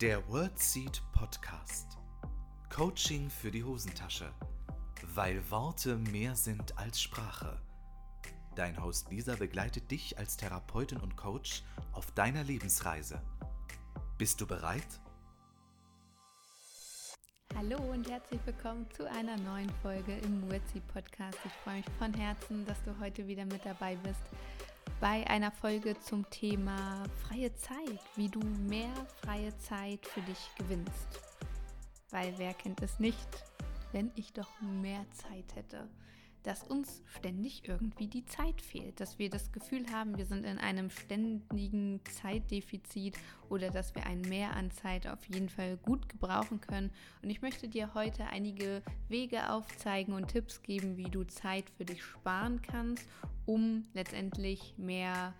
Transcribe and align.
Der 0.00 0.26
WordSeed 0.30 1.02
Podcast. 1.12 1.98
Coaching 2.74 3.28
für 3.28 3.50
die 3.50 3.62
Hosentasche. 3.62 4.32
Weil 5.14 5.42
Worte 5.50 5.98
mehr 5.98 6.34
sind 6.36 6.78
als 6.78 7.02
Sprache. 7.02 7.60
Dein 8.56 8.82
Host 8.82 9.10
Lisa 9.10 9.36
begleitet 9.36 9.90
dich 9.90 10.16
als 10.16 10.38
Therapeutin 10.38 10.96
und 11.00 11.18
Coach 11.18 11.62
auf 11.92 12.10
deiner 12.12 12.42
Lebensreise. 12.44 13.20
Bist 14.16 14.40
du 14.40 14.46
bereit? 14.46 15.02
Hallo 17.54 17.76
und 17.92 18.08
herzlich 18.08 18.40
willkommen 18.46 18.86
zu 18.96 19.06
einer 19.06 19.36
neuen 19.36 19.70
Folge 19.82 20.16
im 20.16 20.50
WordSeed 20.50 20.88
Podcast. 20.94 21.36
Ich 21.44 21.52
freue 21.62 21.76
mich 21.76 21.86
von 21.98 22.14
Herzen, 22.14 22.64
dass 22.64 22.82
du 22.84 22.98
heute 23.00 23.26
wieder 23.26 23.44
mit 23.44 23.66
dabei 23.66 23.96
bist 23.96 24.22
bei 25.00 25.26
einer 25.28 25.50
Folge 25.50 25.98
zum 25.98 26.28
Thema 26.28 27.04
freie 27.26 27.54
Zeit, 27.54 28.00
wie 28.16 28.28
du 28.28 28.40
mehr 28.40 28.92
freie 29.22 29.56
Zeit 29.56 30.04
für 30.04 30.20
dich 30.20 30.50
gewinnst. 30.58 31.20
Weil 32.10 32.34
wer 32.36 32.52
kennt 32.52 32.82
es 32.82 32.98
nicht, 32.98 33.44
wenn 33.92 34.10
ich 34.14 34.34
doch 34.34 34.60
mehr 34.60 35.04
Zeit 35.12 35.54
hätte? 35.54 35.88
Dass 36.42 36.62
uns 36.62 37.02
ständig 37.06 37.68
irgendwie 37.68 38.06
die 38.06 38.24
Zeit 38.24 38.62
fehlt, 38.62 39.00
dass 39.00 39.18
wir 39.18 39.28
das 39.28 39.52
Gefühl 39.52 39.84
haben, 39.92 40.16
wir 40.16 40.26
sind 40.26 40.44
in 40.44 40.58
einem 40.58 40.90
ständigen 40.90 42.00
Zeitdefizit 42.04 43.18
oder 43.48 43.70
dass 43.70 43.94
wir 43.94 44.06
ein 44.06 44.22
Mehr 44.22 44.56
an 44.56 44.70
Zeit 44.70 45.06
auf 45.06 45.24
jeden 45.26 45.48
Fall 45.48 45.76
gut 45.78 46.08
gebrauchen 46.08 46.60
können. 46.60 46.90
Und 47.22 47.30
ich 47.30 47.42
möchte 47.42 47.68
dir 47.68 47.94
heute 47.94 48.26
einige 48.26 48.82
Wege 49.08 49.50
aufzeigen 49.50 50.14
und 50.14 50.28
Tipps 50.28 50.62
geben, 50.62 50.96
wie 50.96 51.10
du 51.10 51.24
Zeit 51.24 51.68
für 51.76 51.84
dich 51.84 52.02
sparen 52.02 52.62
kannst, 52.62 53.06
um 53.44 53.84
letztendlich 53.92 54.74
mehr 54.78 55.34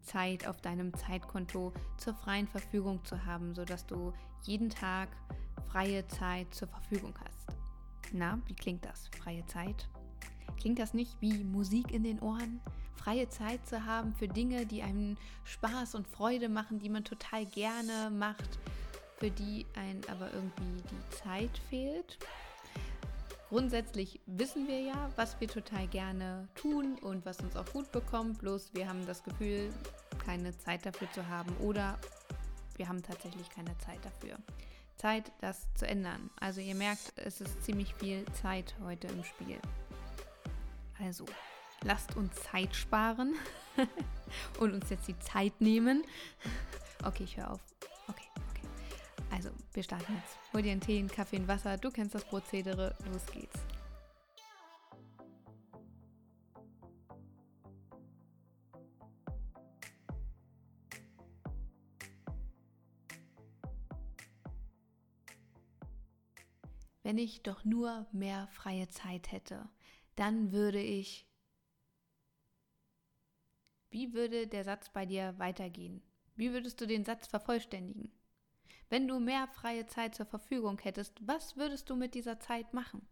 Zeit 0.00 0.46
auf 0.46 0.60
deinem 0.60 0.94
Zeitkonto 0.94 1.72
zur 1.98 2.14
freien 2.14 2.46
Verfügung 2.46 3.04
zu 3.04 3.26
haben, 3.26 3.54
sodass 3.54 3.86
du 3.86 4.12
jeden 4.44 4.70
Tag 4.70 5.08
freie 5.70 6.06
Zeit 6.06 6.54
zur 6.54 6.68
Verfügung 6.68 7.14
hast. 7.18 7.58
Na, 8.12 8.38
wie 8.46 8.54
klingt 8.54 8.84
das? 8.84 9.08
Freie 9.08 9.44
Zeit? 9.46 9.88
Klingt 10.60 10.78
das 10.78 10.94
nicht 10.94 11.16
wie 11.20 11.44
Musik 11.44 11.92
in 11.92 12.02
den 12.02 12.20
Ohren? 12.20 12.60
Freie 12.96 13.28
Zeit 13.28 13.66
zu 13.66 13.84
haben 13.84 14.14
für 14.14 14.26
Dinge, 14.26 14.66
die 14.66 14.82
einem 14.82 15.16
Spaß 15.44 15.94
und 15.94 16.08
Freude 16.08 16.48
machen, 16.48 16.78
die 16.80 16.88
man 16.88 17.04
total 17.04 17.46
gerne 17.46 18.10
macht, 18.10 18.58
für 19.18 19.30
die 19.30 19.64
einem 19.76 20.00
aber 20.10 20.32
irgendwie 20.32 20.82
die 20.82 21.16
Zeit 21.16 21.56
fehlt? 21.70 22.18
Grundsätzlich 23.48 24.20
wissen 24.26 24.66
wir 24.66 24.80
ja, 24.80 25.08
was 25.14 25.40
wir 25.40 25.46
total 25.46 25.86
gerne 25.86 26.48
tun 26.56 26.96
und 27.00 27.24
was 27.24 27.38
uns 27.40 27.54
auch 27.54 27.66
gut 27.72 27.92
bekommt, 27.92 28.38
bloß 28.38 28.74
wir 28.74 28.88
haben 28.88 29.06
das 29.06 29.22
Gefühl, 29.22 29.72
keine 30.24 30.56
Zeit 30.58 30.84
dafür 30.84 31.10
zu 31.12 31.28
haben 31.28 31.56
oder 31.58 31.96
wir 32.76 32.88
haben 32.88 33.02
tatsächlich 33.02 33.48
keine 33.50 33.78
Zeit 33.78 34.04
dafür. 34.04 34.36
Zeit, 34.96 35.30
das 35.40 35.68
zu 35.74 35.86
ändern. 35.86 36.30
Also 36.40 36.60
ihr 36.60 36.74
merkt, 36.74 37.12
es 37.16 37.40
ist 37.40 37.62
ziemlich 37.62 37.94
viel 37.94 38.24
Zeit 38.32 38.74
heute 38.82 39.06
im 39.08 39.22
Spiel. 39.22 39.60
Also, 40.98 41.26
lasst 41.82 42.16
uns 42.16 42.34
Zeit 42.42 42.74
sparen 42.74 43.34
und 44.60 44.72
uns 44.72 44.90
jetzt 44.90 45.08
die 45.08 45.18
Zeit 45.18 45.60
nehmen. 45.60 46.04
Okay, 47.04 47.24
ich 47.24 47.36
höre 47.36 47.50
auf. 47.50 47.60
Okay, 48.08 48.28
okay. 48.50 48.66
Also, 49.30 49.50
wir 49.72 49.82
starten 49.82 50.14
jetzt. 50.14 50.38
Hol 50.52 50.62
dir 50.62 50.72
einen 50.72 50.80
Tee, 50.80 50.98
einen 50.98 51.08
Kaffee, 51.08 51.36
ein 51.36 51.48
Wasser. 51.48 51.76
Du 51.76 51.90
kennst 51.90 52.14
das 52.14 52.24
Prozedere. 52.24 52.96
Los 53.12 53.26
geht's. 53.26 53.58
Wenn 67.02 67.18
ich 67.18 67.42
doch 67.42 67.64
nur 67.64 68.08
mehr 68.10 68.48
freie 68.48 68.88
Zeit 68.88 69.30
hätte, 69.30 69.68
dann 70.16 70.52
würde 70.52 70.80
ich. 70.80 71.26
Wie 73.90 74.12
würde 74.12 74.46
der 74.46 74.64
Satz 74.64 74.90
bei 74.90 75.06
dir 75.06 75.38
weitergehen? 75.38 76.02
Wie 76.34 76.52
würdest 76.52 76.80
du 76.80 76.86
den 76.86 77.04
Satz 77.04 77.26
vervollständigen? 77.26 78.10
Wenn 78.88 79.08
du 79.08 79.18
mehr 79.18 79.48
freie 79.48 79.86
Zeit 79.86 80.14
zur 80.14 80.26
Verfügung 80.26 80.78
hättest, 80.78 81.26
was 81.26 81.56
würdest 81.56 81.88
du 81.90 81.96
mit 81.96 82.14
dieser 82.14 82.38
Zeit 82.40 82.72
machen? 82.74 83.06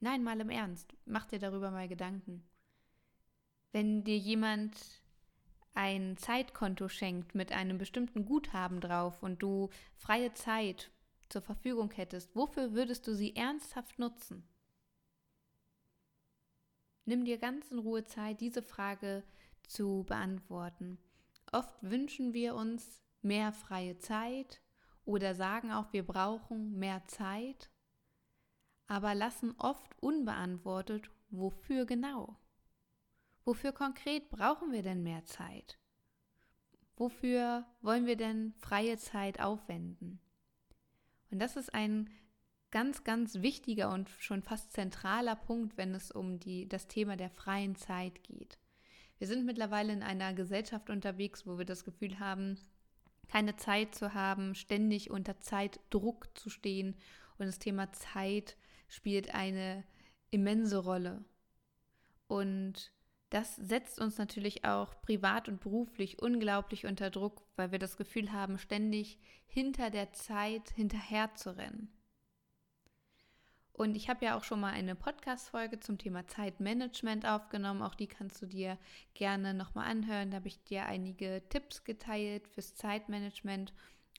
Nein, 0.00 0.22
mal 0.22 0.40
im 0.40 0.50
Ernst, 0.50 0.94
mach 1.04 1.26
dir 1.26 1.38
darüber 1.38 1.70
mal 1.70 1.88
Gedanken. 1.88 2.44
Wenn 3.72 4.04
dir 4.04 4.18
jemand 4.18 4.76
ein 5.74 6.16
Zeitkonto 6.16 6.88
schenkt 6.88 7.34
mit 7.34 7.52
einem 7.52 7.78
bestimmten 7.78 8.24
Guthaben 8.24 8.80
drauf 8.80 9.22
und 9.22 9.42
du 9.42 9.70
freie 9.96 10.34
Zeit 10.34 10.90
zur 11.28 11.42
Verfügung 11.42 11.90
hättest, 11.92 12.34
wofür 12.36 12.72
würdest 12.72 13.06
du 13.06 13.14
sie 13.14 13.34
ernsthaft 13.34 13.98
nutzen? 13.98 14.46
Nimm 17.04 17.24
dir 17.24 17.38
ganz 17.38 17.70
in 17.70 17.78
Ruhe 17.78 18.04
Zeit, 18.04 18.40
diese 18.40 18.62
Frage 18.62 19.24
zu 19.66 20.04
beantworten. 20.06 20.98
Oft 21.50 21.74
wünschen 21.82 22.32
wir 22.32 22.54
uns 22.54 23.02
mehr 23.22 23.52
freie 23.52 23.98
Zeit 23.98 24.60
oder 25.04 25.34
sagen 25.34 25.72
auch, 25.72 25.92
wir 25.92 26.06
brauchen 26.06 26.78
mehr 26.78 27.02
Zeit, 27.06 27.70
aber 28.86 29.14
lassen 29.14 29.54
oft 29.58 30.00
unbeantwortet, 30.00 31.10
wofür 31.30 31.86
genau. 31.86 32.38
Wofür 33.44 33.72
konkret 33.72 34.30
brauchen 34.30 34.72
wir 34.72 34.82
denn 34.82 35.02
mehr 35.02 35.24
Zeit? 35.24 35.78
Wofür 36.96 37.66
wollen 37.80 38.06
wir 38.06 38.16
denn 38.16 38.52
freie 38.58 38.96
Zeit 38.98 39.40
aufwenden? 39.40 40.20
Und 41.30 41.40
das 41.40 41.56
ist 41.56 41.74
ein 41.74 42.10
ganz, 42.72 43.04
ganz 43.04 43.42
wichtiger 43.42 43.92
und 43.92 44.10
schon 44.18 44.42
fast 44.42 44.72
zentraler 44.72 45.36
Punkt, 45.36 45.76
wenn 45.76 45.94
es 45.94 46.10
um 46.10 46.40
die, 46.40 46.68
das 46.68 46.88
Thema 46.88 47.16
der 47.16 47.30
freien 47.30 47.76
Zeit 47.76 48.24
geht. 48.24 48.58
Wir 49.18 49.28
sind 49.28 49.46
mittlerweile 49.46 49.92
in 49.92 50.02
einer 50.02 50.34
Gesellschaft 50.34 50.90
unterwegs, 50.90 51.46
wo 51.46 51.58
wir 51.58 51.64
das 51.64 51.84
Gefühl 51.84 52.18
haben, 52.18 52.58
keine 53.28 53.54
Zeit 53.56 53.94
zu 53.94 54.14
haben, 54.14 54.56
ständig 54.56 55.10
unter 55.10 55.38
Zeitdruck 55.38 56.36
zu 56.36 56.50
stehen. 56.50 56.96
Und 57.38 57.46
das 57.46 57.60
Thema 57.60 57.92
Zeit 57.92 58.56
spielt 58.88 59.32
eine 59.32 59.84
immense 60.30 60.78
Rolle. 60.78 61.24
Und 62.26 62.92
das 63.30 63.56
setzt 63.56 64.00
uns 64.00 64.18
natürlich 64.18 64.64
auch 64.64 65.00
privat 65.02 65.48
und 65.48 65.60
beruflich 65.60 66.20
unglaublich 66.20 66.86
unter 66.86 67.10
Druck, 67.10 67.46
weil 67.56 67.70
wir 67.70 67.78
das 67.78 67.96
Gefühl 67.96 68.32
haben, 68.32 68.58
ständig 68.58 69.18
hinter 69.46 69.90
der 69.90 70.12
Zeit 70.12 70.70
hinterher 70.70 71.34
zu 71.34 71.56
rennen. 71.56 71.90
Und 73.72 73.96
ich 73.96 74.08
habe 74.08 74.24
ja 74.24 74.36
auch 74.36 74.44
schon 74.44 74.60
mal 74.60 74.72
eine 74.72 74.94
Podcast-Folge 74.94 75.80
zum 75.80 75.96
Thema 75.96 76.26
Zeitmanagement 76.26 77.26
aufgenommen. 77.26 77.82
Auch 77.82 77.94
die 77.94 78.06
kannst 78.06 78.42
du 78.42 78.46
dir 78.46 78.78
gerne 79.14 79.54
nochmal 79.54 79.90
anhören. 79.90 80.30
Da 80.30 80.36
habe 80.36 80.48
ich 80.48 80.62
dir 80.64 80.84
einige 80.84 81.42
Tipps 81.48 81.82
geteilt 81.84 82.48
fürs 82.48 82.74
Zeitmanagement. 82.74 83.72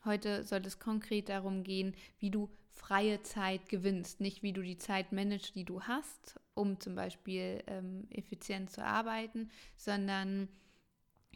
Heute 0.06 0.44
soll 0.44 0.66
es 0.66 0.80
konkret 0.80 1.30
darum 1.30 1.64
gehen, 1.64 1.96
wie 2.20 2.32
du 2.32 2.50
freie 2.72 3.22
Zeit 3.22 3.70
gewinnst. 3.70 4.20
Nicht 4.20 4.42
wie 4.42 4.54
du 4.54 4.64
die 4.64 4.78
Zeit 4.78 5.12
managst, 5.12 5.56
die 5.56 5.66
du 5.66 5.84
hast, 5.84 6.40
um 6.56 6.80
zum 6.80 6.96
Beispiel 6.96 7.64
ähm, 7.68 8.08
effizient 8.10 8.72
zu 8.72 8.84
arbeiten, 8.84 9.52
sondern 9.78 10.50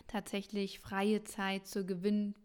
tatsächlich 0.07 0.79
freie 0.79 1.23
Zeit 1.23 1.67
zu 1.67 1.85
gewinnen 1.85 2.35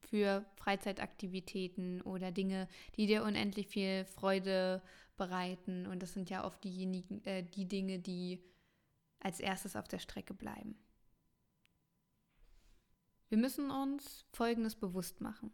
für 0.00 0.44
Freizeitaktivitäten 0.56 2.02
oder 2.02 2.32
Dinge, 2.32 2.68
die 2.96 3.06
dir 3.06 3.22
unendlich 3.22 3.68
viel 3.68 4.04
Freude 4.04 4.82
bereiten. 5.16 5.86
Und 5.86 6.02
das 6.02 6.12
sind 6.12 6.30
ja 6.30 6.44
oft 6.44 6.62
diejenigen, 6.64 7.24
äh, 7.24 7.42
die 7.42 7.66
Dinge, 7.66 7.98
die 7.98 8.42
als 9.20 9.40
erstes 9.40 9.76
auf 9.76 9.88
der 9.88 9.98
Strecke 9.98 10.34
bleiben. 10.34 10.76
Wir 13.28 13.38
müssen 13.38 13.70
uns 13.70 14.26
Folgendes 14.32 14.76
bewusst 14.76 15.20
machen. 15.20 15.52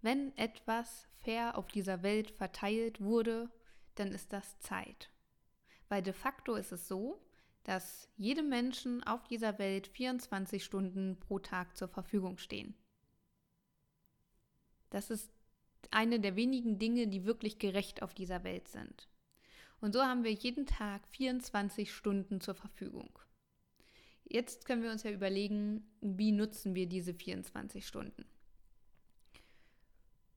Wenn 0.00 0.36
etwas 0.36 1.06
fair 1.18 1.56
auf 1.56 1.68
dieser 1.68 2.02
Welt 2.02 2.32
verteilt 2.32 3.00
wurde, 3.00 3.48
dann 3.94 4.08
ist 4.08 4.32
das 4.32 4.58
Zeit. 4.58 5.12
Weil 5.88 6.02
de 6.02 6.12
facto 6.12 6.54
ist 6.54 6.72
es 6.72 6.88
so, 6.88 7.22
dass 7.64 8.08
jedem 8.16 8.48
Menschen 8.48 9.04
auf 9.04 9.28
dieser 9.28 9.58
Welt 9.58 9.86
24 9.86 10.64
Stunden 10.64 11.20
pro 11.20 11.38
Tag 11.38 11.76
zur 11.76 11.88
Verfügung 11.88 12.38
stehen. 12.38 12.74
Das 14.90 15.10
ist 15.10 15.32
eine 15.90 16.20
der 16.20 16.36
wenigen 16.36 16.78
Dinge, 16.78 17.08
die 17.08 17.24
wirklich 17.24 17.58
gerecht 17.58 18.02
auf 18.02 18.14
dieser 18.14 18.44
Welt 18.44 18.68
sind. 18.68 19.08
Und 19.80 19.92
so 19.92 20.02
haben 20.02 20.24
wir 20.24 20.32
jeden 20.32 20.66
Tag 20.66 21.06
24 21.08 21.92
Stunden 21.92 22.40
zur 22.40 22.54
Verfügung. 22.54 23.10
Jetzt 24.24 24.64
können 24.64 24.82
wir 24.82 24.92
uns 24.92 25.02
ja 25.02 25.10
überlegen, 25.10 25.84
wie 26.00 26.32
nutzen 26.32 26.74
wir 26.74 26.86
diese 26.86 27.12
24 27.12 27.86
Stunden. 27.86 28.24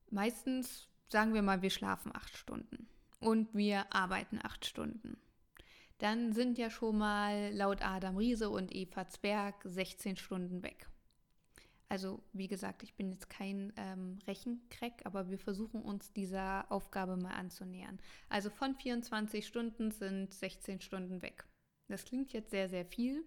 Meistens 0.10 0.88
sagen 1.10 1.34
wir 1.34 1.42
mal, 1.42 1.62
wir 1.62 1.70
schlafen 1.70 2.12
acht 2.16 2.36
Stunden 2.36 2.88
und 3.20 3.54
wir 3.54 3.94
arbeiten 3.94 4.40
acht 4.42 4.66
Stunden. 4.66 5.18
Dann 6.00 6.34
sind 6.34 6.58
ja 6.58 6.70
schon 6.70 6.98
mal 6.98 7.54
laut 7.54 7.82
Adam 7.82 8.18
Riese 8.18 8.50
und 8.50 8.76
Eva 8.76 9.08
Zwerg 9.08 9.56
16 9.64 10.18
Stunden 10.18 10.62
weg. 10.64 10.90
Also 11.88 12.24
wie 12.34 12.48
gesagt, 12.48 12.84
ich 12.84 12.96
bin 12.96 13.12
jetzt 13.12 13.30
kein 13.30 13.72
ähm, 13.78 14.20
Rechencrack, 14.28 15.06
aber 15.06 15.30
wir 15.30 15.38
versuchen 15.38 15.82
uns 15.82 16.12
dieser 16.12 16.72
Aufgabe 16.72 17.16
mal 17.16 17.34
anzunähern. 17.34 18.00
Also 18.28 18.50
von 18.50 18.76
24 18.76 19.46
Stunden 19.46 19.92
sind 19.92 20.34
16 20.34 20.82
Stunden 20.82 21.22
weg. 21.22 21.46
Das 21.88 22.06
klingt 22.06 22.34
jetzt 22.34 22.50
sehr, 22.50 22.70
sehr 22.70 22.86
viel. 22.86 23.24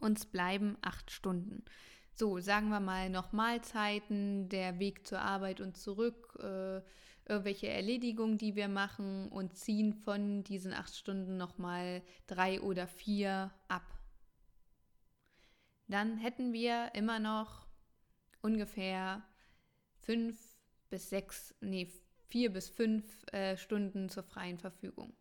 Uns 0.00 0.26
bleiben 0.26 0.76
acht 0.82 1.12
Stunden. 1.12 1.64
So, 2.14 2.40
sagen 2.40 2.68
wir 2.68 2.80
mal 2.80 3.08
noch 3.08 3.32
Mahlzeiten, 3.32 4.48
der 4.48 4.78
Weg 4.78 5.06
zur 5.06 5.20
Arbeit 5.20 5.60
und 5.60 5.76
zurück, 5.76 6.36
äh, 6.42 6.82
irgendwelche 7.28 7.68
Erledigungen, 7.68 8.36
die 8.36 8.56
wir 8.56 8.68
machen 8.68 9.28
und 9.28 9.56
ziehen 9.56 9.94
von 9.94 10.42
diesen 10.44 10.72
acht 10.72 10.94
Stunden 10.94 11.36
nochmal 11.36 12.02
drei 12.26 12.60
oder 12.60 12.86
vier 12.86 13.52
ab. 13.68 13.86
Dann 15.88 16.18
hätten 16.18 16.52
wir 16.52 16.94
immer 16.94 17.18
noch 17.18 17.66
ungefähr 18.40 19.22
fünf 20.00 20.38
bis 20.90 21.08
sechs, 21.10 21.54
nee, 21.60 21.90
vier 22.28 22.52
bis 22.52 22.68
fünf 22.68 23.04
äh, 23.32 23.56
Stunden 23.56 24.08
zur 24.08 24.22
freien 24.22 24.58
Verfügung. 24.58 25.14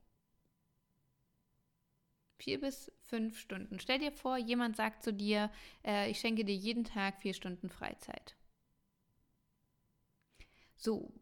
Vier 2.38 2.60
bis 2.60 2.92
fünf 3.02 3.38
Stunden. 3.38 3.80
Stell 3.80 4.00
dir 4.00 4.12
vor, 4.12 4.38
jemand 4.38 4.76
sagt 4.76 5.04
zu 5.04 5.14
dir, 5.14 5.52
äh, 5.86 6.10
ich 6.10 6.20
schenke 6.20 6.44
dir 6.44 6.56
jeden 6.56 6.84
Tag 6.84 7.22
vier 7.22 7.34
Stunden 7.34 7.70
Freizeit. 7.70 8.36
So, 10.76 11.14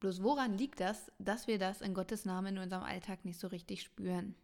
bloß 0.00 0.22
woran 0.22 0.58
liegt 0.58 0.80
das, 0.80 1.12
dass 1.18 1.46
wir 1.46 1.58
das 1.58 1.80
in 1.80 1.94
Gottes 1.94 2.24
Namen 2.24 2.56
in 2.56 2.62
unserem 2.62 2.82
Alltag 2.82 3.24
nicht 3.24 3.38
so 3.38 3.46
richtig 3.46 3.82
spüren? 3.82 4.34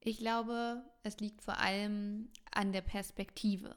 Ich 0.00 0.18
glaube, 0.18 0.82
es 1.02 1.18
liegt 1.18 1.42
vor 1.42 1.58
allem 1.58 2.30
an 2.52 2.72
der 2.72 2.82
Perspektive. 2.82 3.74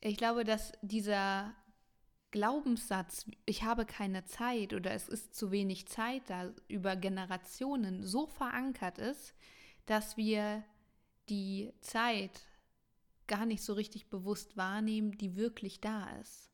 Ich 0.00 0.16
glaube, 0.16 0.44
dass 0.44 0.72
dieser 0.82 1.54
Glaubenssatz, 2.32 3.26
ich 3.44 3.62
habe 3.62 3.84
keine 3.84 4.24
Zeit 4.24 4.72
oder 4.72 4.92
es 4.92 5.08
ist 5.08 5.34
zu 5.34 5.50
wenig 5.50 5.86
Zeit 5.86 6.22
da, 6.28 6.50
über 6.66 6.96
Generationen 6.96 8.02
so 8.02 8.26
verankert 8.26 8.98
ist, 8.98 9.34
dass 9.86 10.16
wir 10.16 10.64
die 11.28 11.72
Zeit 11.80 12.40
gar 13.26 13.46
nicht 13.46 13.62
so 13.62 13.74
richtig 13.74 14.08
bewusst 14.08 14.56
wahrnehmen, 14.56 15.16
die 15.18 15.36
wirklich 15.36 15.80
da 15.80 16.08
ist. 16.20 16.51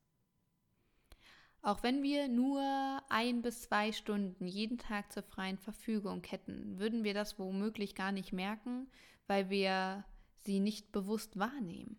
Auch 1.61 1.83
wenn 1.83 2.03
wir 2.03 2.29
nur 2.29 2.63
ein 3.09 3.43
bis 3.43 3.63
zwei 3.63 3.93
Stunden 3.93 4.47
jeden 4.47 4.79
Tag 4.79 5.13
zur 5.13 5.23
freien 5.23 5.59
Verfügung 5.59 6.23
hätten, 6.25 6.79
würden 6.79 7.05
wir 7.05 7.15
das 7.15 7.39
womöglich 7.39 7.95
gar 7.95 8.13
nicht 8.13 8.33
merken, 8.33 8.89
weil 9.27 9.51
wir 9.51 10.05
sie 10.45 10.61
nicht 10.61 10.93
bewusst 10.93 11.39
wahrnehmen. 11.39 11.99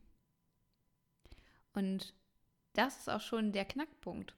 Und 1.73 2.13
das 2.73 2.99
ist 2.99 3.09
auch 3.09 3.21
schon 3.21 3.51
der 3.51 3.65
Knackpunkt. 3.65 4.35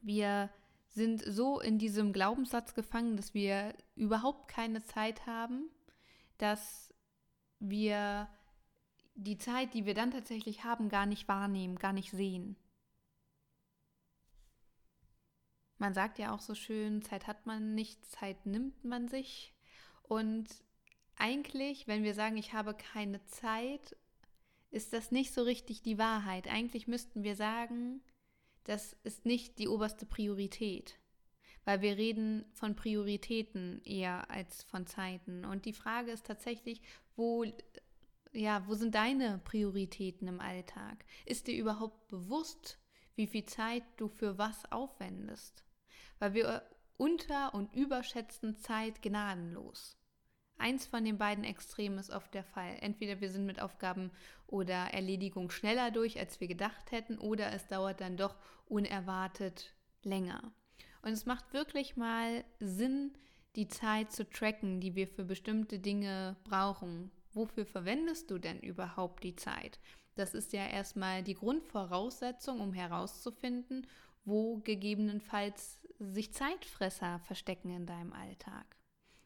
Wir 0.00 0.50
sind 0.88 1.22
so 1.24 1.60
in 1.60 1.78
diesem 1.78 2.12
Glaubenssatz 2.12 2.74
gefangen, 2.74 3.16
dass 3.16 3.34
wir 3.34 3.74
überhaupt 3.96 4.48
keine 4.48 4.82
Zeit 4.84 5.26
haben, 5.26 5.70
dass 6.38 6.92
wir 7.58 8.28
die 9.14 9.38
Zeit, 9.38 9.74
die 9.74 9.86
wir 9.86 9.94
dann 9.94 10.10
tatsächlich 10.10 10.64
haben, 10.64 10.88
gar 10.88 11.06
nicht 11.06 11.28
wahrnehmen, 11.28 11.76
gar 11.76 11.92
nicht 11.92 12.10
sehen. 12.10 12.56
Man 15.78 15.94
sagt 15.94 16.18
ja 16.18 16.34
auch 16.34 16.40
so 16.40 16.54
schön, 16.54 17.02
Zeit 17.02 17.26
hat 17.26 17.46
man 17.46 17.74
nicht, 17.74 18.04
Zeit 18.06 18.46
nimmt 18.46 18.84
man 18.84 19.08
sich. 19.08 19.54
Und 20.02 20.48
eigentlich, 21.16 21.86
wenn 21.86 22.04
wir 22.04 22.14
sagen, 22.14 22.36
ich 22.36 22.52
habe 22.52 22.74
keine 22.74 23.24
Zeit, 23.26 23.96
ist 24.70 24.92
das 24.92 25.10
nicht 25.10 25.32
so 25.32 25.42
richtig 25.42 25.82
die 25.82 25.98
Wahrheit. 25.98 26.48
Eigentlich 26.48 26.88
müssten 26.88 27.22
wir 27.22 27.36
sagen, 27.36 28.02
das 28.64 28.96
ist 29.04 29.24
nicht 29.24 29.58
die 29.58 29.68
oberste 29.68 30.06
Priorität, 30.06 30.98
weil 31.64 31.80
wir 31.80 31.96
reden 31.96 32.44
von 32.52 32.74
Prioritäten 32.74 33.82
eher 33.84 34.30
als 34.30 34.64
von 34.64 34.86
Zeiten. 34.86 35.44
Und 35.44 35.64
die 35.64 35.72
Frage 35.72 36.10
ist 36.10 36.26
tatsächlich, 36.26 36.80
wo, 37.14 37.44
ja, 38.32 38.66
wo 38.66 38.74
sind 38.74 38.94
deine 38.94 39.38
Prioritäten 39.44 40.26
im 40.26 40.40
Alltag? 40.40 41.04
Ist 41.24 41.46
dir 41.46 41.56
überhaupt 41.56 42.08
bewusst, 42.08 42.78
wie 43.16 43.26
viel 43.26 43.46
Zeit 43.46 43.84
du 43.96 44.08
für 44.08 44.38
was 44.38 44.70
aufwendest? 44.72 45.64
Weil 46.18 46.34
wir 46.34 46.62
unter- 46.96 47.54
und 47.54 47.74
überschätzen 47.74 48.56
Zeit 48.56 49.02
gnadenlos. 49.02 49.96
Eins 50.56 50.86
von 50.86 51.04
den 51.04 51.18
beiden 51.18 51.44
Extremen 51.44 51.98
ist 51.98 52.10
oft 52.10 52.32
der 52.32 52.44
Fall. 52.44 52.76
Entweder 52.80 53.20
wir 53.20 53.30
sind 53.30 53.44
mit 53.46 53.60
Aufgaben 53.60 54.10
oder 54.46 54.94
Erledigung 54.94 55.50
schneller 55.50 55.90
durch, 55.90 56.18
als 56.18 56.40
wir 56.40 56.46
gedacht 56.46 56.92
hätten, 56.92 57.18
oder 57.18 57.52
es 57.52 57.66
dauert 57.66 58.00
dann 58.00 58.16
doch 58.16 58.36
unerwartet 58.66 59.74
länger. 60.04 60.52
Und 61.02 61.12
es 61.12 61.26
macht 61.26 61.52
wirklich 61.52 61.96
mal 61.96 62.44
Sinn, 62.60 63.12
die 63.56 63.68
Zeit 63.68 64.12
zu 64.12 64.28
tracken, 64.28 64.80
die 64.80 64.94
wir 64.94 65.08
für 65.08 65.24
bestimmte 65.24 65.78
Dinge 65.78 66.36
brauchen. 66.44 67.10
Wofür 67.32 67.66
verwendest 67.66 68.30
du 68.30 68.38
denn 68.38 68.60
überhaupt 68.60 69.24
die 69.24 69.36
Zeit? 69.36 69.80
Das 70.14 70.34
ist 70.34 70.52
ja 70.52 70.66
erstmal 70.66 71.22
die 71.22 71.34
Grundvoraussetzung, 71.34 72.60
um 72.60 72.72
herauszufinden, 72.72 73.86
wo 74.24 74.58
gegebenenfalls 74.58 75.80
sich 75.98 76.32
Zeitfresser 76.32 77.20
verstecken 77.20 77.70
in 77.70 77.86
deinem 77.86 78.12
Alltag. 78.12 78.76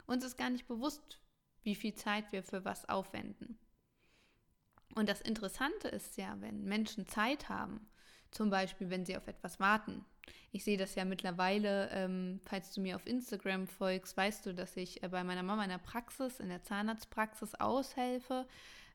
Uns 0.05 0.23
ist 0.23 0.37
gar 0.37 0.49
nicht 0.49 0.67
bewusst, 0.67 1.19
wie 1.63 1.75
viel 1.75 1.93
Zeit 1.93 2.31
wir 2.31 2.43
für 2.43 2.65
was 2.65 2.87
aufwenden. 2.89 3.59
Und 4.95 5.07
das 5.07 5.21
Interessante 5.21 5.87
ist 5.87 6.17
ja, 6.17 6.35
wenn 6.41 6.63
Menschen 6.63 7.07
Zeit 7.07 7.49
haben, 7.49 7.89
zum 8.31 8.49
Beispiel 8.49 8.89
wenn 8.89 9.05
sie 9.05 9.17
auf 9.17 9.27
etwas 9.27 9.59
warten. 9.59 10.05
Ich 10.51 10.63
sehe 10.63 10.77
das 10.77 10.95
ja 10.95 11.05
mittlerweile, 11.05 11.89
ähm, 11.91 12.39
falls 12.43 12.73
du 12.73 12.81
mir 12.81 12.95
auf 12.95 13.05
Instagram 13.05 13.67
folgst, 13.67 14.17
weißt 14.17 14.45
du, 14.45 14.53
dass 14.53 14.75
ich 14.77 15.03
äh, 15.03 15.09
bei 15.09 15.23
meiner 15.23 15.43
Mama 15.43 15.63
in 15.63 15.69
der 15.69 15.77
Praxis, 15.77 16.39
in 16.39 16.49
der 16.49 16.63
Zahnarztpraxis 16.63 17.55
aushelfe 17.55 18.47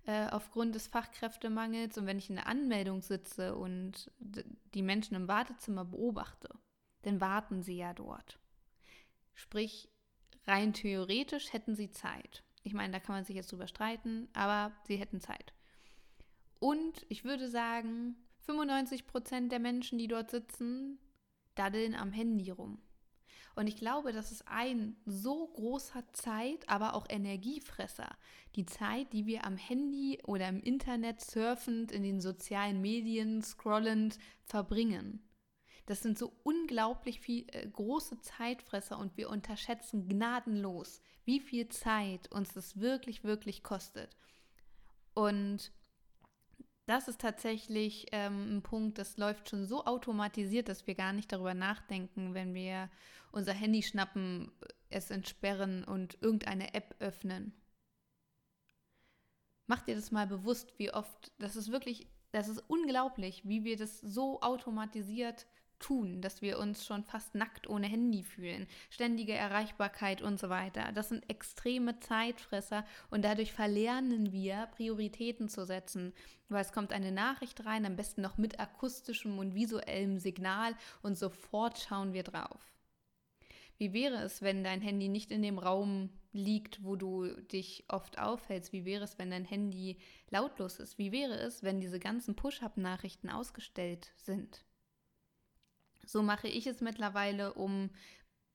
äh, 0.06 0.28
aufgrund 0.28 0.74
des 0.74 0.86
Fachkräftemangels. 0.86 1.96
Und 1.98 2.06
wenn 2.06 2.18
ich 2.18 2.30
in 2.30 2.36
der 2.36 2.46
Anmeldung 2.46 3.02
sitze 3.02 3.54
und 3.56 4.10
die 4.18 4.82
Menschen 4.82 5.14
im 5.14 5.28
Wartezimmer 5.28 5.84
beobachte, 5.84 6.48
dann 7.02 7.20
warten 7.20 7.62
sie 7.62 7.76
ja 7.76 7.94
dort. 7.94 8.38
Sprich, 9.34 9.90
rein 10.46 10.72
theoretisch 10.72 11.52
hätten 11.52 11.74
sie 11.74 11.90
Zeit. 11.90 12.44
Ich 12.62 12.72
meine, 12.72 12.92
da 12.92 13.00
kann 13.00 13.14
man 13.14 13.24
sich 13.24 13.36
jetzt 13.36 13.52
drüber 13.52 13.66
streiten, 13.66 14.28
aber 14.32 14.72
sie 14.86 14.96
hätten 14.96 15.20
Zeit. 15.20 15.52
Und 16.60 17.04
ich 17.08 17.24
würde 17.24 17.48
sagen, 17.48 18.16
95 18.46 19.06
Prozent 19.06 19.52
der 19.52 19.58
Menschen, 19.58 19.98
die 19.98 20.08
dort 20.08 20.30
sitzen, 20.30 20.98
daddeln 21.54 21.94
am 21.94 22.12
Handy 22.12 22.50
rum. 22.50 22.80
Und 23.54 23.68
ich 23.68 23.76
glaube, 23.76 24.12
das 24.12 24.32
ist 24.32 24.48
ein 24.48 24.96
so 25.06 25.46
großer 25.46 26.04
Zeit, 26.12 26.68
aber 26.68 26.94
auch 26.94 27.06
Energiefresser. 27.08 28.16
Die 28.56 28.66
Zeit, 28.66 29.12
die 29.12 29.26
wir 29.26 29.44
am 29.44 29.56
Handy 29.56 30.18
oder 30.24 30.48
im 30.48 30.60
Internet 30.60 31.20
surfend, 31.20 31.92
in 31.92 32.02
den 32.02 32.20
sozialen 32.20 32.80
Medien 32.80 33.42
scrollend 33.42 34.18
verbringen. 34.44 35.22
Das 35.86 36.00
sind 36.00 36.18
so 36.18 36.32
unglaublich 36.42 37.20
viel, 37.20 37.46
äh, 37.52 37.68
große 37.68 38.18
Zeitfresser 38.20 38.98
und 38.98 39.16
wir 39.16 39.28
unterschätzen 39.28 40.08
gnadenlos, 40.08 41.02
wie 41.24 41.40
viel 41.40 41.68
Zeit 41.68 42.32
uns 42.32 42.54
das 42.54 42.80
wirklich, 42.80 43.22
wirklich 43.22 43.62
kostet. 43.62 44.16
Und 45.12 45.72
das 46.86 47.08
ist 47.08 47.20
tatsächlich 47.20 48.06
ähm, 48.12 48.56
ein 48.56 48.62
Punkt, 48.62 48.98
das 48.98 49.16
läuft 49.16 49.48
schon 49.48 49.66
so 49.66 49.84
automatisiert, 49.84 50.68
dass 50.68 50.86
wir 50.86 50.94
gar 50.94 51.12
nicht 51.12 51.32
darüber 51.32 51.54
nachdenken, 51.54 52.34
wenn 52.34 52.54
wir 52.54 52.90
unser 53.32 53.52
Handy 53.52 53.82
schnappen, 53.82 54.52
es 54.90 55.10
entsperren 55.10 55.84
und 55.84 56.18
irgendeine 56.20 56.74
App 56.74 56.94
öffnen. 57.00 57.52
Mach 59.66 59.82
dir 59.82 59.94
das 59.94 60.10
mal 60.10 60.26
bewusst, 60.26 60.78
wie 60.78 60.92
oft, 60.92 61.32
das 61.38 61.56
ist 61.56 61.72
wirklich, 61.72 62.06
das 62.32 62.48
ist 62.48 62.62
unglaublich, 62.68 63.48
wie 63.48 63.64
wir 63.64 63.76
das 63.76 64.00
so 64.00 64.42
automatisiert 64.42 65.46
tun, 65.84 66.22
dass 66.22 66.40
wir 66.40 66.58
uns 66.58 66.86
schon 66.86 67.04
fast 67.04 67.34
nackt 67.34 67.68
ohne 67.68 67.86
Handy 67.86 68.22
fühlen, 68.22 68.66
ständige 68.88 69.34
Erreichbarkeit 69.34 70.22
und 70.22 70.40
so 70.40 70.48
weiter. 70.48 70.92
Das 70.92 71.10
sind 71.10 71.28
extreme 71.28 72.00
Zeitfresser 72.00 72.86
und 73.10 73.22
dadurch 73.22 73.52
verlernen 73.52 74.32
wir, 74.32 74.68
Prioritäten 74.76 75.50
zu 75.50 75.66
setzen, 75.66 76.14
weil 76.48 76.62
es 76.62 76.72
kommt 76.72 76.92
eine 76.92 77.12
Nachricht 77.12 77.66
rein, 77.66 77.84
am 77.84 77.96
besten 77.96 78.22
noch 78.22 78.38
mit 78.38 78.58
akustischem 78.58 79.38
und 79.38 79.54
visuellem 79.54 80.18
Signal 80.18 80.74
und 81.02 81.18
sofort 81.18 81.78
schauen 81.78 82.14
wir 82.14 82.22
drauf. 82.22 82.72
Wie 83.76 83.92
wäre 83.92 84.22
es, 84.22 84.40
wenn 84.40 84.64
dein 84.64 84.80
Handy 84.80 85.08
nicht 85.08 85.30
in 85.30 85.42
dem 85.42 85.58
Raum 85.58 86.08
liegt, 86.32 86.82
wo 86.82 86.96
du 86.96 87.28
dich 87.52 87.84
oft 87.88 88.18
aufhältst? 88.18 88.72
Wie 88.72 88.86
wäre 88.86 89.04
es, 89.04 89.18
wenn 89.18 89.30
dein 89.30 89.44
Handy 89.44 89.98
lautlos 90.30 90.78
ist? 90.78 90.96
Wie 90.96 91.12
wäre 91.12 91.34
es, 91.34 91.62
wenn 91.62 91.80
diese 91.80 91.98
ganzen 91.98 92.36
Push-up-Nachrichten 92.36 93.28
ausgestellt 93.28 94.12
sind? 94.16 94.63
So 96.06 96.22
mache 96.22 96.48
ich 96.48 96.66
es 96.66 96.80
mittlerweile, 96.80 97.54
um 97.54 97.90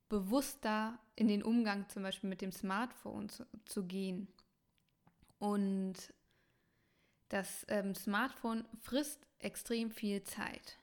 bewusster 0.10 1.00
in 1.16 1.28
den 1.28 1.44
Umgang 1.44 1.88
zum 1.90 2.04
Beispiel 2.04 2.30
mit 2.30 2.42
dem 2.42 2.52
Smartphone 2.52 3.30
zu, 3.30 3.46
zu 3.66 3.86
gehen. 3.86 4.28
Und 5.40 6.14
Das 7.30 7.66
ähm, 7.70 7.94
Smartphone 7.96 8.66
frisst 8.82 9.28
extrem 9.40 9.92
viel 9.92 10.24
Zeit. 10.24 10.80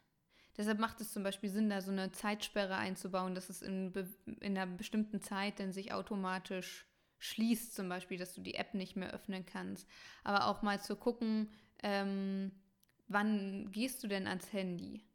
Deshalb 0.57 0.79
macht 0.79 1.01
es 1.01 1.13
zum 1.13 1.23
Beispiel 1.23 1.51
Sinn, 1.51 1.69
da 1.71 1.81
so 1.81 1.91
eine 1.91 2.13
Zeitsperre 2.13 2.77
einzubauen, 2.77 3.35
dass 3.35 3.51
es 3.51 3.63
in, 3.63 3.93
in 4.41 4.57
einer 4.57 4.67
bestimmten 4.67 5.21
Zeit 5.21 5.61
dann 5.61 5.73
sich 5.73 5.93
automatisch 5.93 6.87
schließt, 7.19 7.75
zum 7.75 7.89
Beispiel, 7.89 8.19
dass 8.19 8.35
du 8.35 8.41
die 8.41 8.55
App 8.55 8.75
nicht 8.75 8.97
mehr 8.97 9.13
öffnen 9.13 9.45
kannst. 9.45 9.89
Aber 10.25 10.47
auch 10.47 10.63
mal 10.63 10.81
zu 10.81 10.97
gucken, 10.97 11.51
ähm, 11.83 12.53
wann 13.09 13.71
gehst 13.73 14.03
du 14.03 14.09
denn 14.09 14.27
ans 14.27 14.53
Handy? 14.53 15.06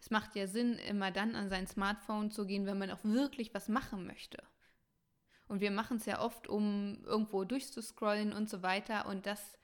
Es 0.00 0.10
macht 0.10 0.36
ja 0.36 0.46
Sinn, 0.46 0.74
immer 0.74 1.10
dann 1.10 1.34
an 1.34 1.48
sein 1.48 1.66
Smartphone 1.66 2.30
zu 2.30 2.46
gehen, 2.46 2.66
wenn 2.66 2.78
man 2.78 2.90
auch 2.90 3.02
wirklich 3.02 3.52
was 3.54 3.68
machen 3.68 4.06
möchte. 4.06 4.42
Und 5.48 5.60
wir 5.60 5.70
machen 5.70 5.96
es 5.96 6.06
ja 6.06 6.20
oft, 6.20 6.46
um 6.46 7.02
irgendwo 7.04 7.44
durchzuscrollen 7.44 8.32
und 8.32 8.48
so 8.48 8.62
weiter. 8.62 9.06
Und 9.06 9.26
das 9.26 9.58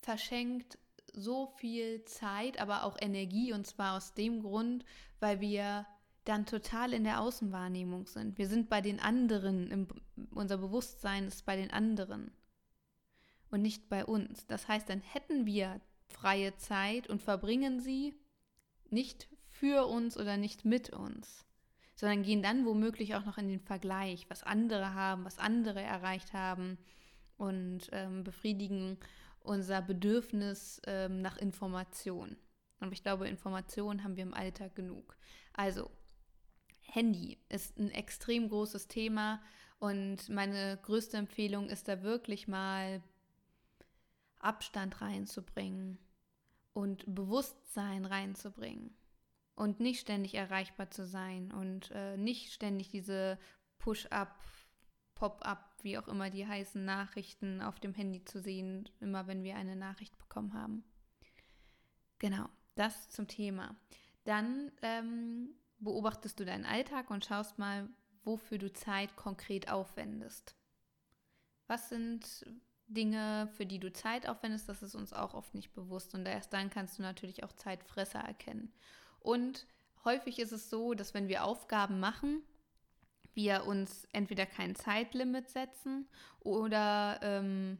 verschenkt 0.00 0.78
so 1.12 1.46
viel 1.58 2.04
Zeit, 2.04 2.58
aber 2.60 2.84
auch 2.84 2.96
Energie. 3.00 3.52
Und 3.52 3.66
zwar 3.66 3.96
aus 3.96 4.14
dem 4.14 4.42
Grund, 4.42 4.84
weil 5.20 5.40
wir 5.40 5.86
dann 6.24 6.46
total 6.46 6.92
in 6.92 7.04
der 7.04 7.20
Außenwahrnehmung 7.20 8.06
sind. 8.06 8.38
Wir 8.38 8.46
sind 8.46 8.68
bei 8.68 8.80
den 8.80 9.00
anderen, 9.00 9.70
im, 9.70 9.88
unser 10.30 10.56
Bewusstsein 10.56 11.26
ist 11.26 11.44
bei 11.44 11.56
den 11.56 11.70
anderen 11.70 12.30
und 13.50 13.62
nicht 13.62 13.88
bei 13.88 14.04
uns. 14.04 14.46
Das 14.46 14.68
heißt, 14.68 14.88
dann 14.88 15.00
hätten 15.00 15.46
wir 15.46 15.80
freie 16.08 16.56
Zeit 16.56 17.08
und 17.08 17.22
verbringen 17.22 17.80
sie 17.80 18.14
nicht 18.90 19.28
für 19.62 19.86
uns 19.86 20.16
oder 20.18 20.36
nicht 20.36 20.64
mit 20.64 20.90
uns, 20.90 21.46
sondern 21.94 22.24
gehen 22.24 22.42
dann 22.42 22.66
womöglich 22.66 23.14
auch 23.14 23.24
noch 23.24 23.38
in 23.38 23.46
den 23.46 23.60
Vergleich, 23.60 24.28
was 24.28 24.42
andere 24.42 24.92
haben, 24.94 25.24
was 25.24 25.38
andere 25.38 25.80
erreicht 25.80 26.32
haben 26.32 26.78
und 27.36 27.82
ähm, 27.92 28.24
befriedigen 28.24 28.98
unser 29.38 29.80
Bedürfnis 29.80 30.82
ähm, 30.86 31.22
nach 31.22 31.36
Information. 31.36 32.36
Und 32.80 32.92
ich 32.92 33.04
glaube, 33.04 33.28
Informationen 33.28 34.02
haben 34.02 34.16
wir 34.16 34.24
im 34.24 34.34
Alltag 34.34 34.74
genug. 34.74 35.16
Also, 35.52 35.88
Handy 36.80 37.38
ist 37.48 37.78
ein 37.78 37.92
extrem 37.92 38.48
großes 38.48 38.88
Thema 38.88 39.40
und 39.78 40.28
meine 40.28 40.76
größte 40.82 41.18
Empfehlung 41.18 41.68
ist 41.68 41.86
da 41.86 42.02
wirklich 42.02 42.48
mal 42.48 43.00
Abstand 44.40 45.00
reinzubringen 45.00 45.98
und 46.72 47.04
Bewusstsein 47.14 48.04
reinzubringen 48.06 48.92
und 49.62 49.78
nicht 49.78 50.00
ständig 50.00 50.34
erreichbar 50.34 50.90
zu 50.90 51.06
sein 51.06 51.52
und 51.52 51.92
äh, 51.92 52.16
nicht 52.16 52.52
ständig 52.52 52.90
diese 52.90 53.38
Push-up, 53.78 54.36
Pop-up, 55.14 55.76
wie 55.82 55.96
auch 55.98 56.08
immer 56.08 56.30
die 56.30 56.48
heißen, 56.48 56.84
Nachrichten 56.84 57.62
auf 57.62 57.78
dem 57.78 57.94
Handy 57.94 58.24
zu 58.24 58.40
sehen, 58.40 58.88
immer 58.98 59.28
wenn 59.28 59.44
wir 59.44 59.54
eine 59.54 59.76
Nachricht 59.76 60.18
bekommen 60.18 60.52
haben. 60.52 60.82
Genau, 62.18 62.48
das 62.74 63.08
zum 63.10 63.28
Thema. 63.28 63.76
Dann 64.24 64.72
ähm, 64.82 65.50
beobachtest 65.78 66.40
du 66.40 66.44
deinen 66.44 66.64
Alltag 66.64 67.10
und 67.10 67.24
schaust 67.24 67.60
mal, 67.60 67.88
wofür 68.24 68.58
du 68.58 68.72
Zeit 68.72 69.14
konkret 69.14 69.70
aufwendest. 69.70 70.56
Was 71.68 71.88
sind 71.88 72.44
Dinge, 72.88 73.48
für 73.56 73.64
die 73.64 73.78
du 73.78 73.92
Zeit 73.92 74.28
aufwendest, 74.28 74.68
das 74.68 74.82
ist 74.82 74.96
uns 74.96 75.12
auch 75.12 75.34
oft 75.34 75.54
nicht 75.54 75.72
bewusst. 75.72 76.14
Und 76.14 76.26
erst 76.26 76.52
dann 76.52 76.68
kannst 76.68 76.98
du 76.98 77.02
natürlich 77.02 77.44
auch 77.44 77.52
Zeitfresser 77.52 78.18
erkennen. 78.18 78.72
Und 79.22 79.66
häufig 80.04 80.38
ist 80.38 80.52
es 80.52 80.70
so, 80.70 80.94
dass 80.94 81.14
wenn 81.14 81.28
wir 81.28 81.44
Aufgaben 81.44 82.00
machen, 82.00 82.42
wir 83.34 83.64
uns 83.64 84.06
entweder 84.12 84.46
kein 84.46 84.74
Zeitlimit 84.74 85.48
setzen 85.48 86.08
oder 86.40 87.18
ähm, 87.22 87.78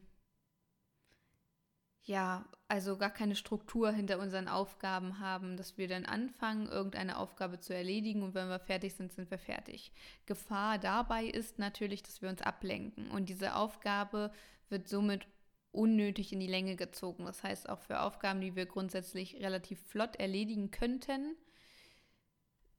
ja, 2.04 2.44
also 2.68 2.96
gar 2.96 3.10
keine 3.10 3.36
Struktur 3.36 3.92
hinter 3.92 4.18
unseren 4.18 4.48
Aufgaben 4.48 5.18
haben, 5.18 5.56
dass 5.56 5.76
wir 5.78 5.88
dann 5.88 6.04
anfangen, 6.04 6.66
irgendeine 6.66 7.18
Aufgabe 7.18 7.60
zu 7.60 7.74
erledigen 7.74 8.22
und 8.22 8.34
wenn 8.34 8.48
wir 8.48 8.58
fertig 8.58 8.94
sind, 8.94 9.12
sind 9.12 9.30
wir 9.30 9.38
fertig. 9.38 9.92
Gefahr 10.26 10.78
dabei 10.78 11.26
ist 11.26 11.58
natürlich, 11.58 12.02
dass 12.02 12.22
wir 12.22 12.28
uns 12.28 12.42
ablenken 12.42 13.10
und 13.10 13.28
diese 13.28 13.54
Aufgabe 13.54 14.32
wird 14.68 14.88
somit 14.88 15.26
unnötig 15.72 16.32
in 16.32 16.40
die 16.40 16.46
Länge 16.46 16.76
gezogen. 16.76 17.24
Das 17.24 17.42
heißt, 17.42 17.68
auch 17.68 17.80
für 17.80 18.00
Aufgaben, 18.00 18.40
die 18.40 18.54
wir 18.54 18.66
grundsätzlich 18.66 19.36
relativ 19.36 19.80
flott 19.88 20.16
erledigen 20.16 20.70
könnten, 20.70 21.36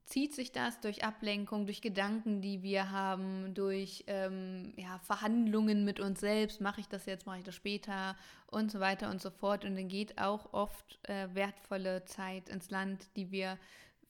zieht 0.05 0.35
sich 0.35 0.51
das 0.51 0.79
durch 0.81 1.03
Ablenkung, 1.03 1.65
durch 1.65 1.81
Gedanken, 1.81 2.41
die 2.41 2.61
wir 2.61 2.91
haben, 2.91 3.53
durch 3.53 4.03
ähm, 4.07 4.73
ja, 4.75 4.99
Verhandlungen 4.99 5.85
mit 5.85 5.99
uns 5.99 6.19
selbst, 6.19 6.61
mache 6.61 6.81
ich 6.81 6.87
das 6.87 7.05
jetzt, 7.05 7.25
mache 7.25 7.39
ich 7.39 7.43
das 7.43 7.55
später 7.55 8.15
und 8.47 8.71
so 8.71 8.79
weiter 8.79 9.09
und 9.09 9.21
so 9.21 9.31
fort. 9.31 9.65
Und 9.65 9.75
dann 9.75 9.87
geht 9.87 10.19
auch 10.19 10.53
oft 10.53 10.99
äh, 11.09 11.33
wertvolle 11.33 12.05
Zeit 12.05 12.49
ins 12.49 12.69
Land, 12.69 13.15
die 13.15 13.31
wir 13.31 13.57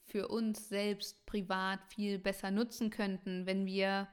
für 0.06 0.28
uns 0.28 0.68
selbst 0.68 1.26
privat 1.26 1.80
viel 1.88 2.20
besser 2.20 2.52
nutzen 2.52 2.90
könnten, 2.90 3.46
wenn 3.46 3.66
wir 3.66 4.08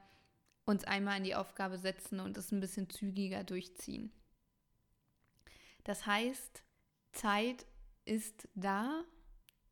uns 0.65 0.85
einmal 0.85 1.19
in 1.19 1.25
die 1.25 1.35
Aufgabe 1.35 1.79
setzen 1.79 2.21
und 2.21 2.37
es 2.37 2.53
ein 2.53 2.61
bisschen 2.61 2.89
zügiger 2.89 3.43
durchziehen. 3.43 4.13
Das 5.85 6.07
heißt, 6.07 6.63
Zeit 7.13 7.67
ist 8.05 8.49
da. 8.55 9.05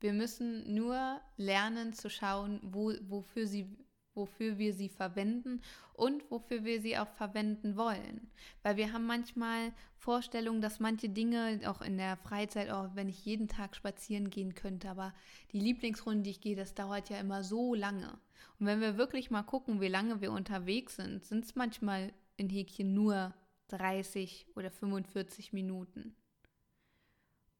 Wir 0.00 0.12
müssen 0.12 0.75
nur 0.75 1.21
lernen 1.37 1.93
zu 1.93 2.09
schauen, 2.09 2.61
wo, 2.62 2.93
wofür, 3.03 3.47
sie, 3.47 3.67
wofür 4.15 4.59
wir 4.59 4.73
sie 4.73 4.88
verwenden 4.88 5.61
und 5.93 6.31
wofür 6.31 6.65
wir 6.65 6.81
sie 6.81 6.97
auch 6.97 7.09
verwenden 7.09 7.77
wollen. 7.77 8.31
Weil 8.62 8.77
wir 8.77 8.93
haben 8.93 9.07
manchmal 9.07 9.73
Vorstellungen, 9.97 10.61
dass 10.61 10.79
manche 10.79 11.09
Dinge 11.09 11.61
auch 11.67 11.83
in 11.83 11.99
der 11.99 12.17
Freizeit, 12.17 12.71
auch 12.71 12.95
wenn 12.95 13.09
ich 13.09 13.25
jeden 13.25 13.49
Tag 13.49 13.75
spazieren 13.75 14.31
gehen 14.31 14.55
könnte, 14.55 14.88
aber 14.88 15.12
die 15.53 15.59
Lieblingsrunde, 15.59 16.23
die 16.23 16.31
ich 16.31 16.41
gehe, 16.41 16.55
das 16.55 16.75
dauert 16.75 17.11
ja 17.11 17.19
immer 17.19 17.43
so 17.43 17.75
lange. 17.75 18.21
Und 18.61 18.67
wenn 18.67 18.81
wir 18.81 18.97
wirklich 18.97 19.31
mal 19.33 19.43
gucken, 19.43 19.81
wie 19.81 19.88
lange 19.88 20.21
wir 20.21 20.31
unterwegs 20.31 20.97
sind, 20.97 21.25
sind 21.25 21.45
es 21.45 21.57
manchmal 21.57 22.12
in 22.37 22.49
Häkchen 22.49 22.95
nur 22.95 23.35
30 23.69 24.47
oder 24.57 24.71
45 24.71 25.53
Minuten. 25.53 26.17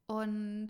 Und 0.07 0.69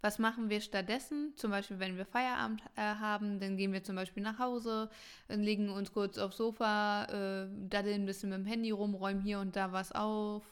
was 0.00 0.18
machen 0.18 0.48
wir 0.48 0.60
stattdessen? 0.60 1.32
Zum 1.36 1.50
Beispiel, 1.50 1.80
wenn 1.80 1.96
wir 1.96 2.06
Feierabend 2.06 2.62
äh, 2.76 2.80
haben, 2.82 3.40
dann 3.40 3.56
gehen 3.56 3.72
wir 3.72 3.82
zum 3.82 3.96
Beispiel 3.96 4.22
nach 4.22 4.38
Hause, 4.38 4.90
legen 5.28 5.70
uns 5.70 5.92
kurz 5.92 6.18
aufs 6.18 6.36
Sofa, 6.36 7.04
äh, 7.04 7.48
daddeln 7.68 8.02
ein 8.02 8.06
bisschen 8.06 8.30
mit 8.30 8.38
dem 8.38 8.46
Handy 8.46 8.70
rum, 8.70 8.94
räumen 8.94 9.20
hier 9.20 9.40
und 9.40 9.56
da 9.56 9.72
was 9.72 9.92
auf, 9.92 10.44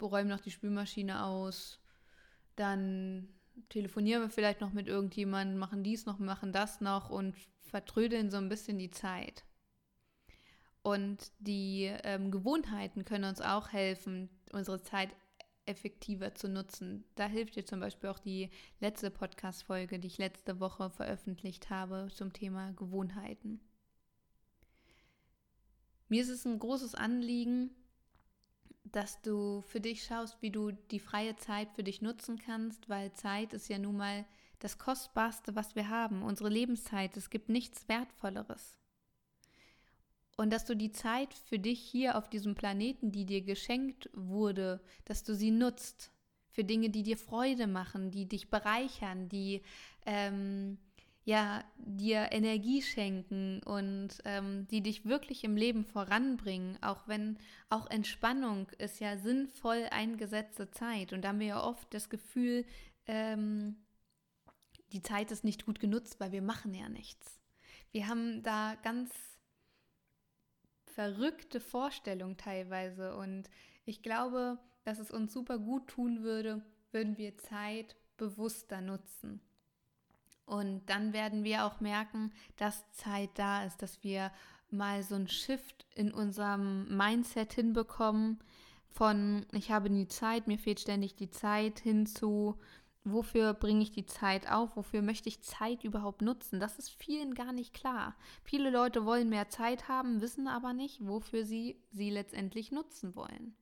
räumen 0.00 0.30
noch 0.30 0.40
die 0.40 0.50
Spülmaschine 0.50 1.24
aus, 1.24 1.78
dann 2.56 3.28
telefonieren 3.68 4.22
wir 4.22 4.30
vielleicht 4.30 4.60
noch 4.60 4.72
mit 4.72 4.88
irgendjemandem, 4.88 5.58
machen 5.58 5.84
dies 5.84 6.06
noch, 6.06 6.18
machen 6.18 6.52
das 6.52 6.80
noch 6.80 7.10
und 7.10 7.36
vertrödeln 7.60 8.30
so 8.30 8.38
ein 8.38 8.48
bisschen 8.48 8.78
die 8.78 8.90
Zeit. 8.90 9.44
Und 10.84 11.32
die 11.38 11.90
ähm, 12.04 12.30
Gewohnheiten 12.30 13.06
können 13.06 13.24
uns 13.24 13.40
auch 13.40 13.72
helfen, 13.72 14.28
unsere 14.52 14.82
Zeit 14.82 15.08
effektiver 15.64 16.34
zu 16.34 16.46
nutzen. 16.46 17.04
Da 17.14 17.26
hilft 17.26 17.56
dir 17.56 17.64
zum 17.64 17.80
Beispiel 17.80 18.10
auch 18.10 18.18
die 18.18 18.50
letzte 18.80 19.10
Podcast-Folge, 19.10 19.98
die 19.98 20.08
ich 20.08 20.18
letzte 20.18 20.60
Woche 20.60 20.90
veröffentlicht 20.90 21.70
habe 21.70 22.08
zum 22.12 22.34
Thema 22.34 22.72
Gewohnheiten. 22.72 23.60
Mir 26.10 26.20
ist 26.20 26.28
es 26.28 26.44
ein 26.44 26.58
großes 26.58 26.94
Anliegen, 26.94 27.70
dass 28.82 29.22
du 29.22 29.62
für 29.62 29.80
dich 29.80 30.04
schaust, 30.04 30.36
wie 30.42 30.50
du 30.50 30.70
die 30.70 31.00
freie 31.00 31.36
Zeit 31.36 31.72
für 31.72 31.82
dich 31.82 32.02
nutzen 32.02 32.38
kannst, 32.38 32.90
weil 32.90 33.14
Zeit 33.14 33.54
ist 33.54 33.68
ja 33.68 33.78
nun 33.78 33.96
mal 33.96 34.26
das 34.58 34.76
Kostbarste, 34.76 35.56
was 35.56 35.74
wir 35.76 35.88
haben, 35.88 36.22
unsere 36.22 36.50
Lebenszeit. 36.50 37.16
Es 37.16 37.30
gibt 37.30 37.48
nichts 37.48 37.88
Wertvolleres. 37.88 38.76
Und 40.36 40.52
dass 40.52 40.64
du 40.64 40.74
die 40.74 40.90
Zeit 40.90 41.32
für 41.32 41.58
dich 41.58 41.80
hier 41.80 42.18
auf 42.18 42.28
diesem 42.28 42.54
Planeten, 42.54 43.12
die 43.12 43.24
dir 43.24 43.42
geschenkt 43.42 44.10
wurde, 44.12 44.80
dass 45.04 45.22
du 45.22 45.34
sie 45.34 45.50
nutzt 45.50 46.10
für 46.50 46.64
Dinge, 46.64 46.90
die 46.90 47.02
dir 47.02 47.16
Freude 47.16 47.66
machen, 47.66 48.10
die 48.10 48.26
dich 48.26 48.50
bereichern, 48.50 49.28
die 49.28 49.62
ähm, 50.06 50.78
ja 51.24 51.64
dir 51.76 52.32
Energie 52.32 52.82
schenken 52.82 53.62
und 53.62 54.18
ähm, 54.24 54.66
die 54.68 54.82
dich 54.82 55.04
wirklich 55.04 55.44
im 55.44 55.56
Leben 55.56 55.84
voranbringen, 55.84 56.78
auch 56.82 57.08
wenn 57.08 57.38
auch 57.70 57.88
Entspannung 57.88 58.68
ist 58.78 59.00
ja 59.00 59.16
sinnvoll 59.16 59.86
eingesetzte 59.90 60.70
Zeit. 60.70 61.12
Und 61.12 61.22
da 61.22 61.28
haben 61.28 61.40
wir 61.40 61.46
ja 61.46 61.64
oft 61.64 61.92
das 61.94 62.10
Gefühl, 62.10 62.64
ähm, 63.06 63.76
die 64.92 65.02
Zeit 65.02 65.32
ist 65.32 65.44
nicht 65.44 65.66
gut 65.66 65.80
genutzt, 65.80 66.20
weil 66.20 66.32
wir 66.32 66.42
machen 66.42 66.74
ja 66.74 66.88
nichts. 66.88 67.40
Wir 67.90 68.06
haben 68.06 68.42
da 68.42 68.76
ganz 68.82 69.10
verrückte 70.94 71.60
Vorstellung 71.60 72.36
teilweise. 72.36 73.16
Und 73.16 73.50
ich 73.84 74.02
glaube, 74.02 74.58
dass 74.84 74.98
es 74.98 75.10
uns 75.10 75.32
super 75.32 75.58
gut 75.58 75.88
tun 75.88 76.22
würde, 76.22 76.62
würden 76.92 77.18
wir 77.18 77.36
Zeit 77.38 77.96
bewusster 78.16 78.80
nutzen. 78.80 79.40
Und 80.46 80.82
dann 80.86 81.12
werden 81.12 81.42
wir 81.42 81.64
auch 81.64 81.80
merken, 81.80 82.32
dass 82.56 82.90
Zeit 82.92 83.30
da 83.34 83.64
ist, 83.64 83.82
dass 83.82 84.02
wir 84.02 84.30
mal 84.70 85.02
so 85.02 85.14
ein 85.14 85.28
Shift 85.28 85.86
in 85.94 86.12
unserem 86.12 86.96
Mindset 86.96 87.52
hinbekommen, 87.54 88.38
von 88.90 89.44
ich 89.50 89.72
habe 89.72 89.90
nie 89.90 90.06
Zeit, 90.06 90.46
mir 90.46 90.58
fehlt 90.58 90.78
ständig 90.78 91.16
die 91.16 91.30
Zeit 91.30 91.80
hin 91.80 92.06
zu 92.06 92.56
wofür 93.04 93.52
bringe 93.52 93.82
ich 93.82 93.90
die 93.90 94.06
Zeit 94.06 94.50
auf, 94.50 94.76
wofür 94.76 95.02
möchte 95.02 95.28
ich 95.28 95.42
Zeit 95.42 95.84
überhaupt 95.84 96.22
nutzen. 96.22 96.58
Das 96.58 96.78
ist 96.78 96.90
vielen 96.90 97.34
gar 97.34 97.52
nicht 97.52 97.74
klar. 97.74 98.16
Viele 98.42 98.70
Leute 98.70 99.04
wollen 99.04 99.28
mehr 99.28 99.48
Zeit 99.48 99.88
haben, 99.88 100.20
wissen 100.20 100.48
aber 100.48 100.72
nicht, 100.72 101.06
wofür 101.06 101.44
sie 101.44 101.76
sie 101.90 102.10
letztendlich 102.10 102.72
nutzen 102.72 103.14
wollen. 103.14 103.54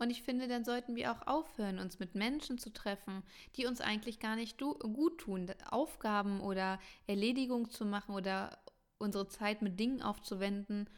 Und 0.00 0.10
ich 0.10 0.22
finde, 0.22 0.46
dann 0.46 0.64
sollten 0.64 0.94
wir 0.94 1.12
auch 1.12 1.26
aufhören, 1.26 1.78
uns 1.78 1.98
mit 1.98 2.14
Menschen 2.14 2.56
zu 2.58 2.72
treffen, 2.72 3.22
die 3.56 3.66
uns 3.66 3.80
eigentlich 3.80 4.20
gar 4.20 4.36
nicht 4.36 4.58
gut 4.58 5.18
tun, 5.18 5.52
Aufgaben 5.70 6.40
oder 6.40 6.78
Erledigungen 7.06 7.68
zu 7.68 7.84
machen 7.84 8.14
oder 8.14 8.58
unsere 8.98 9.28
Zeit 9.28 9.60
mit 9.60 9.78
Dingen 9.78 10.00
aufzuwenden, 10.00 10.88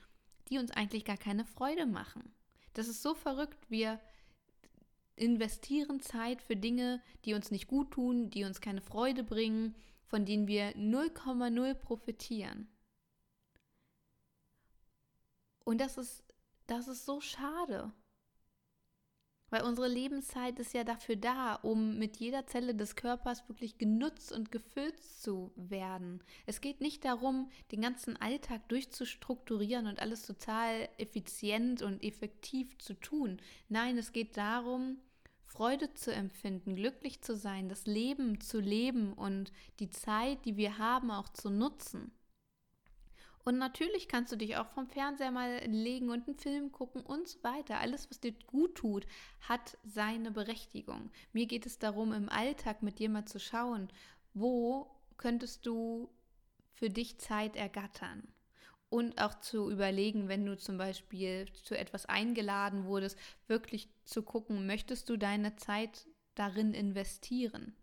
die 0.50 0.58
uns 0.58 0.70
eigentlich 0.70 1.04
gar 1.04 1.16
keine 1.16 1.44
Freude 1.44 1.86
machen. 1.86 2.34
Das 2.74 2.88
ist 2.88 3.02
so 3.02 3.14
verrückt. 3.14 3.58
Wir 3.70 3.98
investieren 5.16 6.00
Zeit 6.00 6.42
für 6.42 6.56
Dinge, 6.56 7.02
die 7.24 7.34
uns 7.34 7.50
nicht 7.50 7.68
gut 7.68 7.90
tun, 7.92 8.30
die 8.30 8.44
uns 8.44 8.60
keine 8.60 8.80
Freude 8.80 9.24
bringen, 9.24 9.74
von 10.06 10.24
denen 10.24 10.46
wir 10.46 10.74
0,0 10.76 11.74
profitieren. 11.74 12.68
Und 15.64 15.80
das 15.80 15.98
ist, 15.98 16.24
das 16.66 16.88
ist 16.88 17.04
so 17.04 17.20
schade. 17.20 17.92
Weil 19.50 19.62
unsere 19.62 19.88
Lebenszeit 19.88 20.58
ist 20.60 20.72
ja 20.74 20.84
dafür 20.84 21.16
da, 21.16 21.54
um 21.56 21.98
mit 21.98 22.16
jeder 22.18 22.46
Zelle 22.46 22.74
des 22.74 22.94
Körpers 22.94 23.48
wirklich 23.48 23.78
genutzt 23.78 24.32
und 24.32 24.52
gefüllt 24.52 25.02
zu 25.02 25.52
werden. 25.56 26.22
Es 26.46 26.60
geht 26.60 26.80
nicht 26.80 27.04
darum, 27.04 27.50
den 27.72 27.80
ganzen 27.80 28.16
Alltag 28.16 28.68
durchzustrukturieren 28.68 29.88
und 29.88 30.00
alles 30.00 30.24
total 30.24 30.88
effizient 30.98 31.82
und 31.82 32.02
effektiv 32.02 32.78
zu 32.78 32.94
tun. 32.94 33.40
Nein, 33.68 33.98
es 33.98 34.12
geht 34.12 34.36
darum, 34.36 34.98
Freude 35.44 35.92
zu 35.94 36.14
empfinden, 36.14 36.76
glücklich 36.76 37.22
zu 37.22 37.34
sein, 37.34 37.68
das 37.68 37.86
Leben 37.86 38.40
zu 38.40 38.60
leben 38.60 39.12
und 39.12 39.52
die 39.80 39.90
Zeit, 39.90 40.44
die 40.44 40.56
wir 40.56 40.78
haben, 40.78 41.10
auch 41.10 41.28
zu 41.28 41.50
nutzen. 41.50 42.12
Und 43.44 43.58
natürlich 43.58 44.06
kannst 44.08 44.32
du 44.32 44.36
dich 44.36 44.56
auch 44.56 44.66
vom 44.66 44.86
Fernseher 44.86 45.30
mal 45.30 45.64
legen 45.66 46.10
und 46.10 46.26
einen 46.26 46.36
Film 46.36 46.72
gucken 46.72 47.02
und 47.02 47.26
so 47.26 47.42
weiter. 47.42 47.78
Alles, 47.78 48.10
was 48.10 48.20
dir 48.20 48.32
gut 48.46 48.74
tut, 48.76 49.06
hat 49.40 49.78
seine 49.82 50.30
Berechtigung. 50.30 51.10
Mir 51.32 51.46
geht 51.46 51.64
es 51.64 51.78
darum, 51.78 52.12
im 52.12 52.28
Alltag 52.28 52.82
mit 52.82 52.98
dir 52.98 53.08
mal 53.08 53.24
zu 53.24 53.40
schauen, 53.40 53.88
wo 54.34 54.90
könntest 55.16 55.66
du 55.66 56.10
für 56.72 56.90
dich 56.90 57.18
Zeit 57.18 57.56
ergattern 57.56 58.28
und 58.90 59.20
auch 59.20 59.40
zu 59.40 59.70
überlegen, 59.70 60.28
wenn 60.28 60.44
du 60.44 60.58
zum 60.58 60.76
Beispiel 60.76 61.50
zu 61.52 61.78
etwas 61.78 62.06
eingeladen 62.06 62.84
wurdest, 62.84 63.16
wirklich 63.46 63.88
zu 64.04 64.22
gucken, 64.22 64.66
möchtest 64.66 65.08
du 65.08 65.16
deine 65.16 65.56
Zeit 65.56 66.08
darin 66.34 66.74
investieren? 66.74 67.76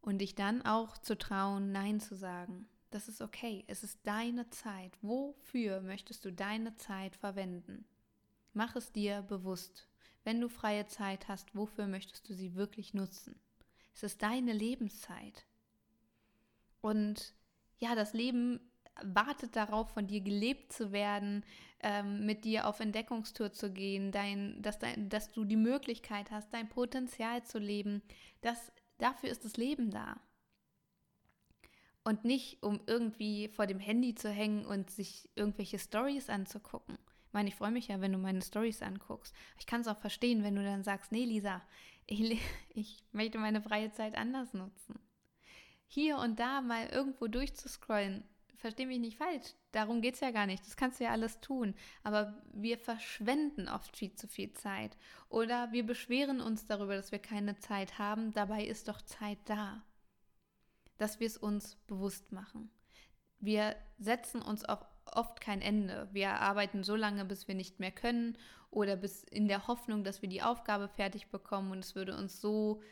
Und 0.00 0.18
dich 0.18 0.34
dann 0.34 0.62
auch 0.62 0.98
zu 0.98 1.18
trauen, 1.18 1.72
Nein 1.72 1.98
zu 2.00 2.14
sagen. 2.14 2.68
Das 2.90 3.08
ist 3.08 3.20
okay. 3.20 3.64
Es 3.66 3.82
ist 3.82 3.98
deine 4.04 4.48
Zeit. 4.50 4.92
Wofür 5.02 5.80
möchtest 5.80 6.24
du 6.24 6.32
deine 6.32 6.74
Zeit 6.76 7.16
verwenden? 7.16 7.84
Mach 8.54 8.76
es 8.76 8.92
dir 8.92 9.22
bewusst. 9.22 9.88
Wenn 10.24 10.40
du 10.40 10.48
freie 10.48 10.86
Zeit 10.86 11.28
hast, 11.28 11.54
wofür 11.54 11.86
möchtest 11.86 12.28
du 12.28 12.34
sie 12.34 12.54
wirklich 12.54 12.94
nutzen? 12.94 13.38
Es 13.94 14.02
ist 14.02 14.22
deine 14.22 14.52
Lebenszeit. 14.52 15.46
Und 16.80 17.34
ja, 17.78 17.94
das 17.94 18.12
Leben 18.14 18.60
wartet 19.02 19.56
darauf, 19.56 19.90
von 19.90 20.06
dir 20.06 20.20
gelebt 20.20 20.72
zu 20.72 20.92
werden, 20.92 21.44
ähm, 21.80 22.26
mit 22.26 22.44
dir 22.44 22.66
auf 22.66 22.80
Entdeckungstour 22.80 23.52
zu 23.52 23.72
gehen, 23.72 24.10
dein, 24.10 24.60
dass, 24.62 24.78
dein, 24.78 25.08
dass 25.08 25.30
du 25.30 25.44
die 25.44 25.56
Möglichkeit 25.56 26.30
hast, 26.30 26.52
dein 26.52 26.68
Potenzial 26.68 27.44
zu 27.44 27.58
leben. 27.58 28.02
Das, 28.40 28.72
dafür 28.98 29.30
ist 29.30 29.44
das 29.44 29.56
Leben 29.56 29.90
da. 29.90 30.20
Und 32.08 32.24
nicht, 32.24 32.62
um 32.62 32.80
irgendwie 32.86 33.48
vor 33.48 33.66
dem 33.66 33.78
Handy 33.78 34.14
zu 34.14 34.30
hängen 34.30 34.64
und 34.64 34.90
sich 34.90 35.28
irgendwelche 35.34 35.78
Stories 35.78 36.30
anzugucken. 36.30 36.96
Ich 37.26 37.34
meine, 37.34 37.50
ich 37.50 37.54
freue 37.54 37.70
mich 37.70 37.88
ja, 37.88 38.00
wenn 38.00 38.12
du 38.12 38.18
meine 38.18 38.40
Stories 38.40 38.80
anguckst. 38.80 39.34
Ich 39.58 39.66
kann 39.66 39.82
es 39.82 39.88
auch 39.88 39.98
verstehen, 39.98 40.42
wenn 40.42 40.56
du 40.56 40.64
dann 40.64 40.82
sagst, 40.82 41.12
nee, 41.12 41.26
Lisa, 41.26 41.60
ich, 42.06 42.40
ich 42.70 43.04
möchte 43.12 43.36
meine 43.36 43.60
freie 43.60 43.92
Zeit 43.92 44.16
anders 44.16 44.54
nutzen. 44.54 44.98
Hier 45.86 46.16
und 46.16 46.40
da 46.40 46.62
mal 46.62 46.86
irgendwo 46.86 47.26
durchzuscrollen, 47.26 48.24
verstehe 48.56 48.86
mich 48.86 49.00
nicht 49.00 49.18
falsch. 49.18 49.52
Darum 49.72 50.00
geht 50.00 50.14
es 50.14 50.20
ja 50.20 50.30
gar 50.30 50.46
nicht. 50.46 50.64
Das 50.64 50.78
kannst 50.78 51.00
du 51.00 51.04
ja 51.04 51.10
alles 51.10 51.42
tun. 51.42 51.74
Aber 52.04 52.42
wir 52.54 52.78
verschwenden 52.78 53.68
oft 53.68 53.94
viel 53.98 54.14
zu 54.14 54.28
viel 54.28 54.54
Zeit. 54.54 54.96
Oder 55.28 55.72
wir 55.72 55.84
beschweren 55.84 56.40
uns 56.40 56.64
darüber, 56.64 56.96
dass 56.96 57.12
wir 57.12 57.18
keine 57.18 57.58
Zeit 57.58 57.98
haben. 57.98 58.32
Dabei 58.32 58.64
ist 58.64 58.88
doch 58.88 59.02
Zeit 59.02 59.40
da. 59.44 59.82
Dass 60.98 61.20
wir 61.20 61.26
es 61.26 61.36
uns 61.36 61.76
bewusst 61.86 62.32
machen. 62.32 62.70
Wir 63.40 63.76
setzen 63.98 64.42
uns 64.42 64.64
auch 64.64 64.84
oft 65.06 65.40
kein 65.40 65.62
Ende. 65.62 66.08
Wir 66.12 66.30
arbeiten 66.30 66.82
so 66.82 66.96
lange, 66.96 67.24
bis 67.24 67.48
wir 67.48 67.54
nicht 67.54 67.80
mehr 67.80 67.92
können 67.92 68.36
oder 68.70 68.96
bis 68.96 69.24
in 69.24 69.48
der 69.48 69.66
Hoffnung, 69.68 70.04
dass 70.04 70.20
wir 70.20 70.28
die 70.28 70.42
Aufgabe 70.42 70.88
fertig 70.88 71.28
bekommen 71.28 71.70
und 71.70 71.78
es 71.78 71.94
würde 71.94 72.16
uns 72.16 72.40
so 72.40 72.82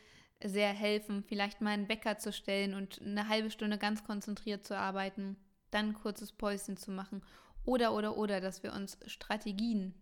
sehr 0.42 0.73
helfen, 0.73 1.25
vielleicht 1.25 1.61
mal 1.61 1.71
einen 1.71 1.88
Wecker 1.88 2.19
zu 2.19 2.33
stellen 2.33 2.75
und 2.75 3.03
eine 3.03 3.29
halbe 3.29 3.51
Stunde 3.51 3.79
ganz 3.79 4.05
konzentriert 4.05 4.64
zu 4.64 4.77
arbeiten 4.79 5.37
dann 5.71 5.88
ein 5.90 5.95
kurzes 5.95 6.33
Päuschen 6.33 6.77
zu 6.77 6.90
machen. 6.90 7.23
Oder, 7.64 7.95
oder, 7.95 8.16
oder, 8.16 8.40
dass 8.40 8.62
wir 8.62 8.73
uns 8.73 8.99
Strategien 9.07 9.95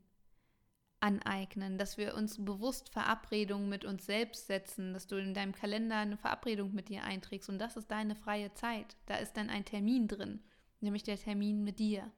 aneignen, 1.05 1.77
dass 1.77 1.99
wir 1.99 2.15
uns 2.15 2.43
bewusst 2.43 2.89
Verabredungen 2.89 3.69
mit 3.69 3.85
uns 3.85 4.07
selbst 4.07 4.47
setzen, 4.47 4.95
dass 4.95 5.07
du 5.07 5.17
in 5.17 5.35
deinem 5.35 5.53
Kalender 5.53 5.99
eine 5.99 6.17
Verabredung 6.17 6.73
mit 6.73 6.89
dir 6.89 7.05
einträgst 7.05 7.51
und 7.51 7.59
das 7.59 7.77
ist 7.77 7.91
deine 7.91 8.17
freie 8.17 8.55
Zeit. 8.55 8.97
Da 9.05 9.17
ist 9.17 9.37
dann 9.37 9.51
ein 9.51 9.67
Termin 9.67 10.09
drin, 10.09 10.41
nämlich 10.81 11.03
der 11.03 11.19
Termin 11.19 11.63
mit 11.63 11.79
dir. 11.79 12.11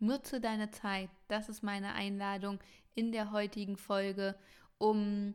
Nutze 0.00 0.40
deine 0.40 0.72
Zeit, 0.72 1.10
das 1.28 1.48
ist 1.48 1.62
meine 1.62 1.94
Einladung 1.94 2.58
in 2.96 3.12
der 3.12 3.30
heutigen 3.30 3.76
Folge, 3.76 4.34
um 4.78 5.34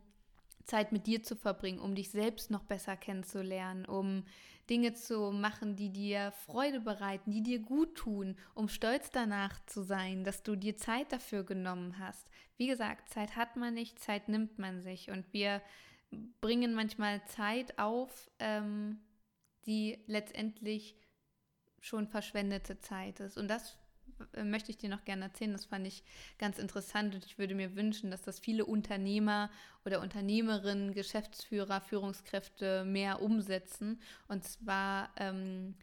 Zeit 0.65 0.91
mit 0.91 1.07
dir 1.07 1.23
zu 1.23 1.35
verbringen, 1.35 1.79
um 1.79 1.95
dich 1.95 2.09
selbst 2.09 2.51
noch 2.51 2.63
besser 2.63 2.95
kennenzulernen, 2.95 3.85
um 3.85 4.23
Dinge 4.69 4.93
zu 4.93 5.31
machen, 5.31 5.75
die 5.75 5.91
dir 5.91 6.31
Freude 6.31 6.79
bereiten, 6.79 7.31
die 7.31 7.43
dir 7.43 7.59
gut 7.59 7.95
tun, 7.95 8.37
um 8.53 8.69
stolz 8.69 9.09
danach 9.09 9.63
zu 9.65 9.83
sein, 9.83 10.23
dass 10.23 10.43
du 10.43 10.55
dir 10.55 10.77
Zeit 10.77 11.11
dafür 11.11 11.43
genommen 11.43 11.99
hast. 11.99 12.29
Wie 12.57 12.67
gesagt, 12.67 13.09
Zeit 13.09 13.35
hat 13.35 13.55
man 13.55 13.73
nicht, 13.73 13.99
Zeit 13.99 14.29
nimmt 14.29 14.59
man 14.59 14.81
sich 14.81 15.09
und 15.09 15.25
wir 15.33 15.61
bringen 16.41 16.73
manchmal 16.73 17.25
Zeit 17.25 17.79
auf, 17.79 18.29
ähm, 18.39 18.99
die 19.65 20.03
letztendlich 20.07 20.95
schon 21.79 22.07
verschwendete 22.07 22.79
Zeit 22.79 23.19
ist. 23.19 23.37
Und 23.37 23.47
das 23.47 23.77
möchte 24.43 24.71
ich 24.71 24.77
dir 24.77 24.89
noch 24.89 25.05
gerne 25.05 25.25
erzählen. 25.25 25.51
Das 25.51 25.65
fand 25.65 25.87
ich 25.87 26.03
ganz 26.37 26.59
interessant 26.59 27.15
und 27.15 27.25
ich 27.25 27.37
würde 27.37 27.55
mir 27.55 27.75
wünschen, 27.75 28.11
dass 28.11 28.21
das 28.21 28.39
viele 28.39 28.65
Unternehmer 28.65 29.49
oder 29.85 30.01
Unternehmerinnen, 30.01 30.93
Geschäftsführer, 30.93 31.81
Führungskräfte 31.81 32.85
mehr 32.85 33.21
umsetzen. 33.21 33.99
Und 34.27 34.43
zwar 34.43 35.09
ähm, 35.17 35.75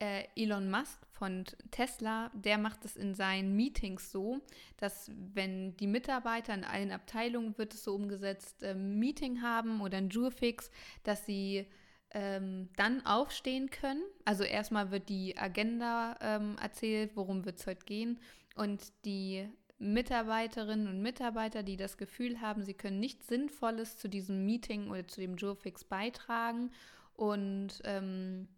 äh, 0.00 0.24
Elon 0.34 0.70
Musk 0.70 1.06
von 1.12 1.44
Tesla, 1.70 2.30
der 2.34 2.58
macht 2.58 2.84
es 2.84 2.96
in 2.96 3.14
seinen 3.14 3.54
Meetings 3.54 4.10
so, 4.10 4.40
dass 4.78 5.10
wenn 5.34 5.76
die 5.76 5.86
Mitarbeiter 5.86 6.54
in 6.54 6.64
allen 6.64 6.90
Abteilungen 6.90 7.56
wird 7.58 7.74
es 7.74 7.84
so 7.84 7.94
umgesetzt, 7.94 8.62
äh, 8.62 8.74
Meeting 8.74 9.42
haben 9.42 9.80
oder 9.82 9.98
ein 9.98 10.08
Jurfix, 10.08 10.70
dass 11.04 11.26
sie 11.26 11.66
ähm, 12.12 12.68
dann 12.76 13.04
aufstehen 13.06 13.70
können. 13.70 14.02
Also 14.24 14.44
erstmal 14.44 14.90
wird 14.90 15.08
die 15.08 15.36
Agenda 15.36 16.16
ähm, 16.20 16.56
erzählt, 16.60 17.12
worum 17.14 17.44
wird 17.44 17.58
es 17.58 17.66
heute 17.66 17.84
gehen. 17.84 18.18
Und 18.56 18.80
die 19.04 19.48
Mitarbeiterinnen 19.78 20.88
und 20.88 21.00
Mitarbeiter, 21.00 21.62
die 21.62 21.76
das 21.76 21.96
Gefühl 21.96 22.40
haben, 22.40 22.62
sie 22.62 22.74
können 22.74 23.00
nichts 23.00 23.28
Sinnvolles 23.28 23.96
zu 23.96 24.08
diesem 24.08 24.44
Meeting 24.44 24.90
oder 24.90 25.06
zu 25.06 25.20
dem 25.20 25.36
Jurfix 25.36 25.84
beitragen 25.84 26.70
und 27.14 27.80
ähm, 27.84 28.48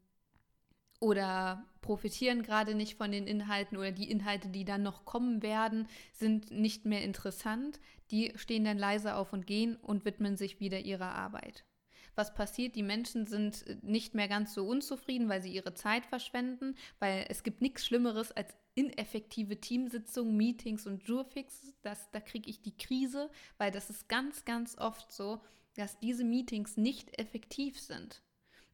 oder 0.98 1.64
profitieren 1.80 2.42
gerade 2.42 2.74
nicht 2.74 2.96
von 2.96 3.10
den 3.10 3.26
Inhalten 3.26 3.76
oder 3.76 3.90
die 3.90 4.10
Inhalte, 4.10 4.48
die 4.48 4.64
dann 4.64 4.82
noch 4.84 5.04
kommen 5.04 5.42
werden, 5.42 5.88
sind 6.12 6.52
nicht 6.52 6.86
mehr 6.86 7.02
interessant. 7.02 7.80
Die 8.12 8.32
stehen 8.36 8.64
dann 8.64 8.78
leise 8.78 9.16
auf 9.16 9.32
und 9.32 9.46
gehen 9.46 9.76
und 9.76 10.04
widmen 10.04 10.36
sich 10.36 10.60
wieder 10.60 10.78
ihrer 10.78 11.12
Arbeit 11.12 11.64
was 12.14 12.34
passiert? 12.34 12.76
Die 12.76 12.82
Menschen 12.82 13.26
sind 13.26 13.66
äh, 13.66 13.76
nicht 13.82 14.14
mehr 14.14 14.28
ganz 14.28 14.54
so 14.54 14.66
unzufrieden, 14.66 15.28
weil 15.28 15.42
sie 15.42 15.52
ihre 15.52 15.74
Zeit 15.74 16.06
verschwenden, 16.06 16.74
weil 16.98 17.26
es 17.28 17.42
gibt 17.42 17.62
nichts 17.62 17.86
Schlimmeres 17.86 18.32
als 18.32 18.54
ineffektive 18.74 19.60
Teamsitzungen, 19.60 20.36
Meetings 20.36 20.86
und 20.86 21.02
Jurfix. 21.04 21.74
Das, 21.82 22.10
da 22.10 22.20
kriege 22.20 22.48
ich 22.48 22.62
die 22.62 22.76
Krise, 22.76 23.30
weil 23.58 23.70
das 23.70 23.90
ist 23.90 24.08
ganz, 24.08 24.44
ganz 24.44 24.78
oft 24.78 25.12
so, 25.12 25.40
dass 25.74 25.98
diese 25.98 26.24
Meetings 26.24 26.76
nicht 26.76 27.18
effektiv 27.18 27.80
sind. 27.80 28.22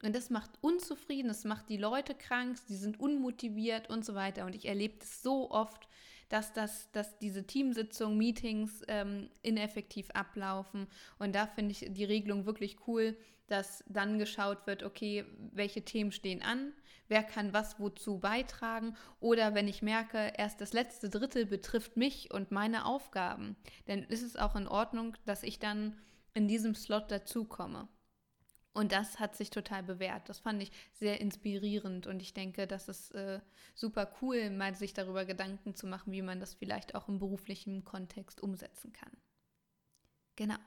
Und 0.03 0.15
das 0.15 0.31
macht 0.31 0.51
unzufrieden, 0.61 1.29
das 1.29 1.45
macht 1.45 1.69
die 1.69 1.77
Leute 1.77 2.15
krank, 2.15 2.57
sie 2.57 2.77
sind 2.77 3.01
unmotiviert 3.01 3.91
und 3.91 4.05
so 4.05 4.15
weiter. 4.15 4.47
Und 4.47 4.55
ich 4.55 4.67
erlebe 4.67 4.99
das 4.99 5.23
so 5.23 5.51
oft, 5.51 5.89
dass, 6.29 6.53
das, 6.53 6.91
dass 6.93 7.19
diese 7.19 7.47
Teamsitzungen, 7.47 8.19
Meetings 8.19 8.83
ähm, 8.89 9.31
ineffektiv 9.43 10.11
ablaufen. 10.11 10.87
Und 11.19 11.35
da 11.35 11.47
finde 11.47 11.73
ich 11.73 11.87
die 11.89 12.05
Regelung 12.05 12.47
wirklich 12.47 12.77
cool, 12.87 13.17
dass 13.47 13.83
dann 13.89 14.19
geschaut 14.19 14.67
wird, 14.67 14.83
okay, 14.83 15.25
welche 15.53 15.83
Themen 15.83 16.13
stehen 16.13 16.43
an, 16.43 16.73
wer 17.09 17.23
kann 17.23 17.53
was 17.53 17.81
wozu 17.81 18.19
beitragen 18.19 18.95
oder 19.21 19.55
wenn 19.55 19.69
ich 19.69 19.83
merke, 19.83 20.33
erst 20.37 20.61
das 20.61 20.75
letzte 20.75 21.09
Drittel 21.09 21.47
betrifft 21.47 21.97
mich 21.97 22.33
und 22.33 22.51
meine 22.51 22.85
Aufgaben, 22.85 23.57
dann 23.87 24.03
ist 24.05 24.23
es 24.23 24.37
auch 24.37 24.55
in 24.55 24.69
Ordnung, 24.69 25.17
dass 25.25 25.43
ich 25.43 25.59
dann 25.59 25.97
in 26.35 26.47
diesem 26.47 26.75
Slot 26.75 27.11
dazukomme. 27.11 27.89
Und 28.79 28.93
das 28.93 29.19
hat 29.19 29.35
sich 29.35 29.51
total 29.51 29.83
bewährt. 29.83 30.29
Das 30.29 30.39
fand 30.39 30.63
ich 30.63 30.71
sehr 30.93 31.21
inspirierend 31.21 32.07
und 32.07 32.23
ich 32.23 32.33
denke, 32.33 32.69
das 32.69 32.87
ist 32.87 33.11
äh, 33.11 33.41
super 33.75 34.09
cool, 34.23 34.51
mal 34.51 34.73
sich 34.77 34.95
darüber 34.95 35.25
Gedanken 35.25 35.75
zu 35.75 35.89
machen, 35.89 36.13
wie 36.13 36.23
man 36.23 36.39
das 36.39 36.55
vielleicht 36.55 36.95
auch 36.95 37.09
im 37.09 37.19
beruflichen 37.19 37.85
Kontext 37.85 38.41
umsetzen 38.41 38.93
kann. 38.93 39.11
Genau. 40.37 40.59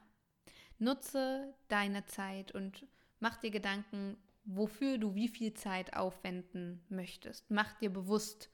Nutze 0.77 1.53
deine 1.69 2.05
Zeit 2.05 2.51
und 2.51 2.85
mach 3.21 3.37
dir 3.37 3.49
Gedanken, 3.49 4.17
wofür 4.43 4.97
du 4.97 5.15
wie 5.15 5.29
viel 5.29 5.53
Zeit 5.53 5.95
aufwenden 5.95 6.83
möchtest. 6.89 7.49
Mach 7.49 7.79
dir 7.79 7.93
bewusst, 7.93 8.49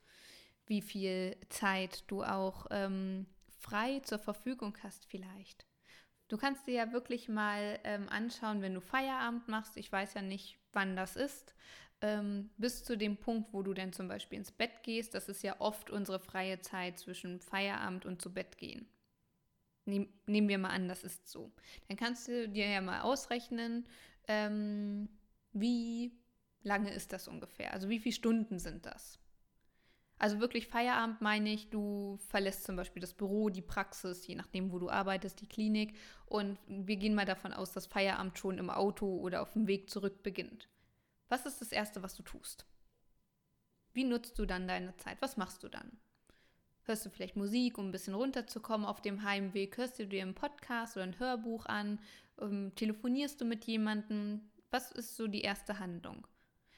wie 0.66 0.82
viel 0.82 1.36
Zeit 1.48 2.04
du 2.06 2.22
auch 2.22 2.68
ähm, 2.70 3.26
frei 3.58 3.98
zur 4.04 4.20
Verfügung 4.20 4.78
hast 4.84 5.06
vielleicht. 5.06 5.67
Du 6.28 6.36
kannst 6.36 6.66
dir 6.66 6.74
ja 6.74 6.92
wirklich 6.92 7.28
mal 7.28 7.80
ähm, 7.84 8.08
anschauen, 8.08 8.60
wenn 8.60 8.74
du 8.74 8.80
Feierabend 8.80 9.48
machst. 9.48 9.76
Ich 9.76 9.90
weiß 9.90 10.14
ja 10.14 10.22
nicht, 10.22 10.58
wann 10.72 10.94
das 10.94 11.16
ist. 11.16 11.54
Ähm, 12.00 12.50
bis 12.58 12.84
zu 12.84 12.96
dem 12.96 13.16
Punkt, 13.16 13.52
wo 13.52 13.62
du 13.62 13.74
dann 13.74 13.92
zum 13.92 14.08
Beispiel 14.08 14.38
ins 14.38 14.52
Bett 14.52 14.82
gehst. 14.82 15.14
Das 15.14 15.28
ist 15.28 15.42
ja 15.42 15.56
oft 15.58 15.90
unsere 15.90 16.20
freie 16.20 16.60
Zeit 16.60 16.98
zwischen 16.98 17.40
Feierabend 17.40 18.04
und 18.04 18.20
zu 18.20 18.32
Bett 18.32 18.58
gehen. 18.58 18.86
Nehm, 19.86 20.08
nehmen 20.26 20.48
wir 20.48 20.58
mal 20.58 20.70
an, 20.70 20.86
das 20.86 21.02
ist 21.02 21.28
so. 21.28 21.50
Dann 21.88 21.96
kannst 21.96 22.28
du 22.28 22.48
dir 22.48 22.68
ja 22.68 22.82
mal 22.82 23.00
ausrechnen, 23.00 23.86
ähm, 24.28 25.08
wie 25.52 26.12
lange 26.62 26.92
ist 26.92 27.12
das 27.12 27.26
ungefähr? 27.26 27.72
Also 27.72 27.88
wie 27.88 27.98
viele 27.98 28.14
Stunden 28.14 28.58
sind 28.58 28.84
das? 28.84 29.18
Also 30.18 30.40
wirklich 30.40 30.66
Feierabend 30.66 31.20
meine 31.20 31.52
ich, 31.52 31.70
du 31.70 32.18
verlässt 32.28 32.64
zum 32.64 32.74
Beispiel 32.74 33.00
das 33.00 33.14
Büro, 33.14 33.50
die 33.50 33.62
Praxis, 33.62 34.26
je 34.26 34.34
nachdem, 34.34 34.72
wo 34.72 34.78
du 34.78 34.90
arbeitest, 34.90 35.40
die 35.40 35.48
Klinik. 35.48 35.94
Und 36.26 36.58
wir 36.66 36.96
gehen 36.96 37.14
mal 37.14 37.24
davon 37.24 37.52
aus, 37.52 37.72
dass 37.72 37.86
Feierabend 37.86 38.38
schon 38.38 38.58
im 38.58 38.70
Auto 38.70 39.06
oder 39.18 39.42
auf 39.42 39.52
dem 39.52 39.68
Weg 39.68 39.88
zurück 39.88 40.22
beginnt. 40.22 40.68
Was 41.28 41.46
ist 41.46 41.60
das 41.60 41.70
Erste, 41.70 42.02
was 42.02 42.16
du 42.16 42.22
tust? 42.22 42.66
Wie 43.92 44.04
nutzt 44.04 44.38
du 44.38 44.46
dann 44.46 44.66
deine 44.66 44.96
Zeit? 44.96 45.18
Was 45.20 45.36
machst 45.36 45.62
du 45.62 45.68
dann? 45.68 45.98
Hörst 46.82 47.04
du 47.04 47.10
vielleicht 47.10 47.36
Musik, 47.36 47.78
um 47.78 47.88
ein 47.88 47.92
bisschen 47.92 48.14
runterzukommen 48.14 48.86
auf 48.86 49.02
dem 49.02 49.22
Heimweg? 49.22 49.76
Hörst 49.76 49.98
du 49.98 50.06
dir 50.06 50.22
einen 50.22 50.34
Podcast 50.34 50.96
oder 50.96 51.04
ein 51.04 51.18
Hörbuch 51.18 51.66
an? 51.66 52.00
Ähm, 52.40 52.72
telefonierst 52.74 53.40
du 53.40 53.44
mit 53.44 53.66
jemandem? 53.66 54.50
Was 54.70 54.90
ist 54.90 55.16
so 55.16 55.28
die 55.28 55.42
erste 55.42 55.78
Handlung? 55.78 56.26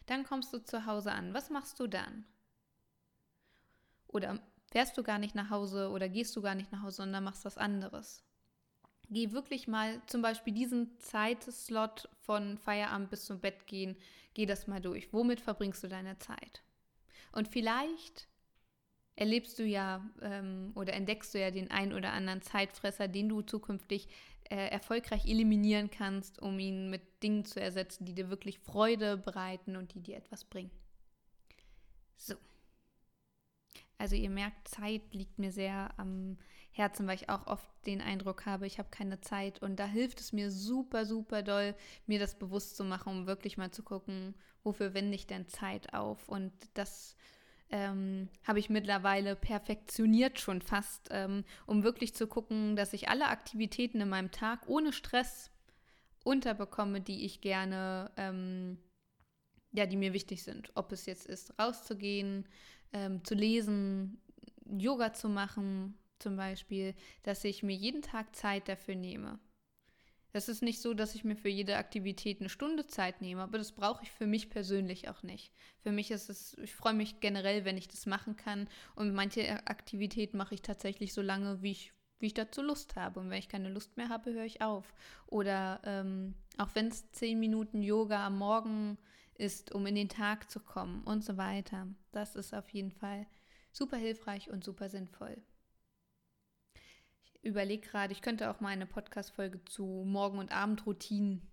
Dann 0.07 0.24
kommst 0.24 0.53
du 0.53 0.59
zu 0.59 0.85
Hause 0.85 1.12
an. 1.12 1.33
Was 1.33 1.48
machst 1.48 1.79
du 1.79 1.87
dann? 1.87 2.24
Oder 4.12 4.40
fährst 4.70 4.96
du 4.96 5.02
gar 5.02 5.18
nicht 5.18 5.34
nach 5.34 5.50
Hause 5.50 5.90
oder 5.90 6.08
gehst 6.08 6.34
du 6.36 6.42
gar 6.42 6.54
nicht 6.54 6.72
nach 6.72 6.82
Hause, 6.82 6.98
sondern 6.98 7.24
machst 7.24 7.44
was 7.44 7.58
anderes. 7.58 8.22
Geh 9.08 9.32
wirklich 9.32 9.66
mal 9.66 10.00
zum 10.06 10.22
Beispiel 10.22 10.54
diesen 10.54 10.96
Zeitslot 11.00 12.08
von 12.20 12.58
Feierabend 12.58 13.10
bis 13.10 13.24
zum 13.24 13.40
Bett 13.40 13.66
gehen, 13.66 13.96
geh 14.34 14.46
das 14.46 14.68
mal 14.68 14.80
durch. 14.80 15.12
Womit 15.12 15.40
verbringst 15.40 15.82
du 15.82 15.88
deine 15.88 16.18
Zeit? 16.18 16.62
Und 17.32 17.48
vielleicht 17.48 18.28
erlebst 19.16 19.58
du 19.58 19.64
ja 19.64 20.08
ähm, 20.22 20.72
oder 20.76 20.94
entdeckst 20.94 21.34
du 21.34 21.40
ja 21.40 21.50
den 21.50 21.70
ein 21.70 21.92
oder 21.92 22.12
anderen 22.12 22.42
Zeitfresser, 22.42 23.08
den 23.08 23.28
du 23.28 23.42
zukünftig 23.42 24.08
äh, 24.48 24.68
erfolgreich 24.68 25.26
eliminieren 25.26 25.90
kannst, 25.90 26.40
um 26.40 26.58
ihn 26.58 26.90
mit 26.90 27.22
Dingen 27.22 27.44
zu 27.44 27.60
ersetzen, 27.60 28.04
die 28.04 28.14
dir 28.14 28.30
wirklich 28.30 28.58
Freude 28.60 29.16
bereiten 29.16 29.76
und 29.76 29.94
die 29.94 30.00
dir 30.00 30.16
etwas 30.16 30.44
bringen. 30.44 30.70
So. 32.16 32.34
Also 34.00 34.16
ihr 34.16 34.30
merkt, 34.30 34.66
Zeit 34.66 35.02
liegt 35.12 35.38
mir 35.38 35.52
sehr 35.52 35.90
am 35.98 36.38
Herzen, 36.72 37.06
weil 37.06 37.16
ich 37.16 37.28
auch 37.28 37.46
oft 37.46 37.68
den 37.86 38.00
Eindruck 38.00 38.46
habe, 38.46 38.66
ich 38.66 38.78
habe 38.78 38.88
keine 38.90 39.20
Zeit. 39.20 39.62
Und 39.62 39.76
da 39.76 39.84
hilft 39.84 40.20
es 40.20 40.32
mir 40.32 40.50
super, 40.50 41.04
super 41.04 41.42
doll, 41.42 41.74
mir 42.06 42.18
das 42.18 42.38
bewusst 42.38 42.76
zu 42.76 42.84
machen, 42.84 43.12
um 43.12 43.26
wirklich 43.26 43.58
mal 43.58 43.70
zu 43.70 43.82
gucken, 43.82 44.34
wofür 44.64 44.94
wende 44.94 45.14
ich 45.14 45.26
denn 45.26 45.48
Zeit 45.48 45.92
auf. 45.92 46.28
Und 46.28 46.52
das 46.74 47.14
ähm, 47.70 48.28
habe 48.44 48.58
ich 48.58 48.70
mittlerweile 48.70 49.36
perfektioniert 49.36 50.40
schon 50.40 50.62
fast, 50.62 51.08
ähm, 51.10 51.44
um 51.66 51.82
wirklich 51.82 52.14
zu 52.14 52.26
gucken, 52.26 52.76
dass 52.76 52.94
ich 52.94 53.10
alle 53.10 53.28
Aktivitäten 53.28 54.00
in 54.00 54.08
meinem 54.08 54.30
Tag 54.30 54.66
ohne 54.66 54.92
Stress 54.92 55.50
unterbekomme, 56.24 57.00
die 57.00 57.24
ich 57.24 57.40
gerne, 57.40 58.10
ähm, 58.16 58.78
ja, 59.72 59.87
die 59.87 59.96
mir 59.96 60.12
wichtig 60.12 60.42
sind. 60.42 60.70
Ob 60.74 60.92
es 60.92 61.06
jetzt 61.06 61.26
ist, 61.26 61.59
rauszugehen, 61.59 62.46
ähm, 62.92 63.24
zu 63.24 63.35
lesen, 63.35 64.20
Yoga 64.66 65.12
zu 65.12 65.28
machen 65.28 65.98
zum 66.18 66.37
Beispiel, 66.37 66.94
dass 67.22 67.44
ich 67.44 67.62
mir 67.62 67.74
jeden 67.74 68.02
Tag 68.02 68.35
Zeit 68.37 68.68
dafür 68.68 68.94
nehme. 68.94 69.38
Das 70.33 70.48
ist 70.48 70.62
nicht 70.62 70.80
so, 70.80 70.94
dass 70.94 71.14
ich 71.16 71.24
mir 71.24 71.35
für 71.35 71.48
jede 71.48 71.76
Aktivität 71.76 72.40
eine 72.40 72.48
Stunde 72.48 72.87
Zeit 72.87 73.20
nehme, 73.20 73.42
aber 73.42 73.59
das 73.59 73.72
brauche 73.72 74.04
ich 74.04 74.12
für 74.12 74.26
mich 74.26 74.48
persönlich 74.48 75.09
auch 75.09 75.24
nicht. 75.24 75.52
Für 75.80 75.90
mich 75.90 76.11
ist 76.12 76.30
es, 76.30 76.56
ich 76.59 76.74
freue 76.74 76.94
mich 76.94 77.18
generell, 77.18 77.64
wenn 77.64 77.76
ich 77.76 77.88
das 77.88 78.06
machen 78.06 78.37
kann. 78.37 78.68
Und 78.94 79.12
manche 79.12 79.66
Aktivitäten 79.66 80.37
mache 80.37 80.54
ich 80.54 80.62
tatsächlich 80.62 81.12
so 81.14 81.22
lange, 81.22 81.62
wie 81.62 81.72
ich, 81.72 81.92
wie 82.20 82.26
ich 82.26 82.35
dazu 82.35 82.62
Lust 82.62 82.94
habe. 82.94 83.18
Und 83.18 83.30
wenn 83.30 83.40
ich 83.40 83.48
keine 83.48 83.70
Lust 83.70 83.96
mehr 83.96 84.09
habe, 84.09 84.33
höre 84.33 84.44
ich 84.44 84.62
auf. 84.62 84.94
Oder 85.26 85.80
ähm, 85.85 86.35
auch 86.59 86.68
wenn 86.74 86.88
es 86.88 87.11
zehn 87.11 87.40
Minuten 87.40 87.83
Yoga 87.83 88.24
am 88.26 88.38
Morgen 88.38 88.98
ist, 89.40 89.72
um 89.72 89.87
in 89.87 89.94
den 89.94 90.09
Tag 90.09 90.50
zu 90.50 90.61
kommen 90.61 91.03
und 91.05 91.24
so 91.24 91.37
weiter. 91.37 91.88
Das 92.12 92.37
ist 92.37 92.55
auf 92.55 92.68
jeden 92.70 92.92
Fall 92.92 93.26
super 93.72 93.96
hilfreich 93.96 94.50
und 94.50 94.64
super 94.64 94.88
sinnvoll. 94.88 95.42
Ich 97.24 97.42
überlege 97.42 97.87
gerade, 97.87 98.12
ich 98.12 98.22
könnte 98.22 98.50
auch 98.50 98.61
mal 98.61 98.68
eine 98.68 98.87
Podcast-Folge 98.87 99.64
zu 99.64 100.05
Morgen- 100.07 100.38
und 100.38 100.53
Abendroutinen 100.53 101.50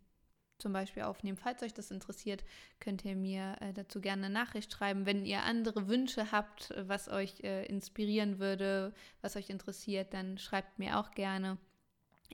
zum 0.58 0.74
Beispiel 0.74 1.04
aufnehmen. 1.04 1.38
Falls 1.38 1.62
euch 1.62 1.74
das 1.74 1.92
interessiert, 1.92 2.44
könnt 2.80 3.06
ihr 3.06 3.16
mir 3.16 3.56
äh, 3.62 3.74
dazu 3.74 4.02
gerne 4.02 4.26
eine 4.26 4.34
Nachricht 4.34 4.74
schreiben. 4.74 5.06
Wenn 5.06 5.26
ihr 5.26 5.44
andere 5.44 5.88
Wünsche 5.88 6.32
habt, 6.32 6.74
was 6.76 7.08
euch 7.10 7.42
äh, 7.42 7.66
inspirieren 7.68 8.40
würde, 8.40 8.94
was 9.22 9.36
euch 9.36 9.50
interessiert, 9.50 10.14
dann 10.14 10.38
schreibt 10.38 10.80
mir 10.80 11.00
auch 11.00 11.12
gerne. 11.12 11.58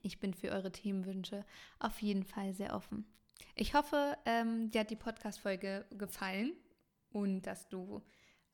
Ich 0.01 0.19
bin 0.19 0.33
für 0.33 0.49
eure 0.49 0.71
Themenwünsche 0.71 1.45
auf 1.79 2.01
jeden 2.01 2.23
Fall 2.23 2.53
sehr 2.53 2.75
offen. 2.75 3.05
Ich 3.55 3.73
hoffe, 3.73 4.17
ähm, 4.25 4.71
dir 4.71 4.81
hat 4.81 4.89
die 4.89 4.95
Podcast-Folge 4.95 5.85
gefallen 5.91 6.53
und 7.11 7.43
dass 7.43 7.69
du 7.69 8.01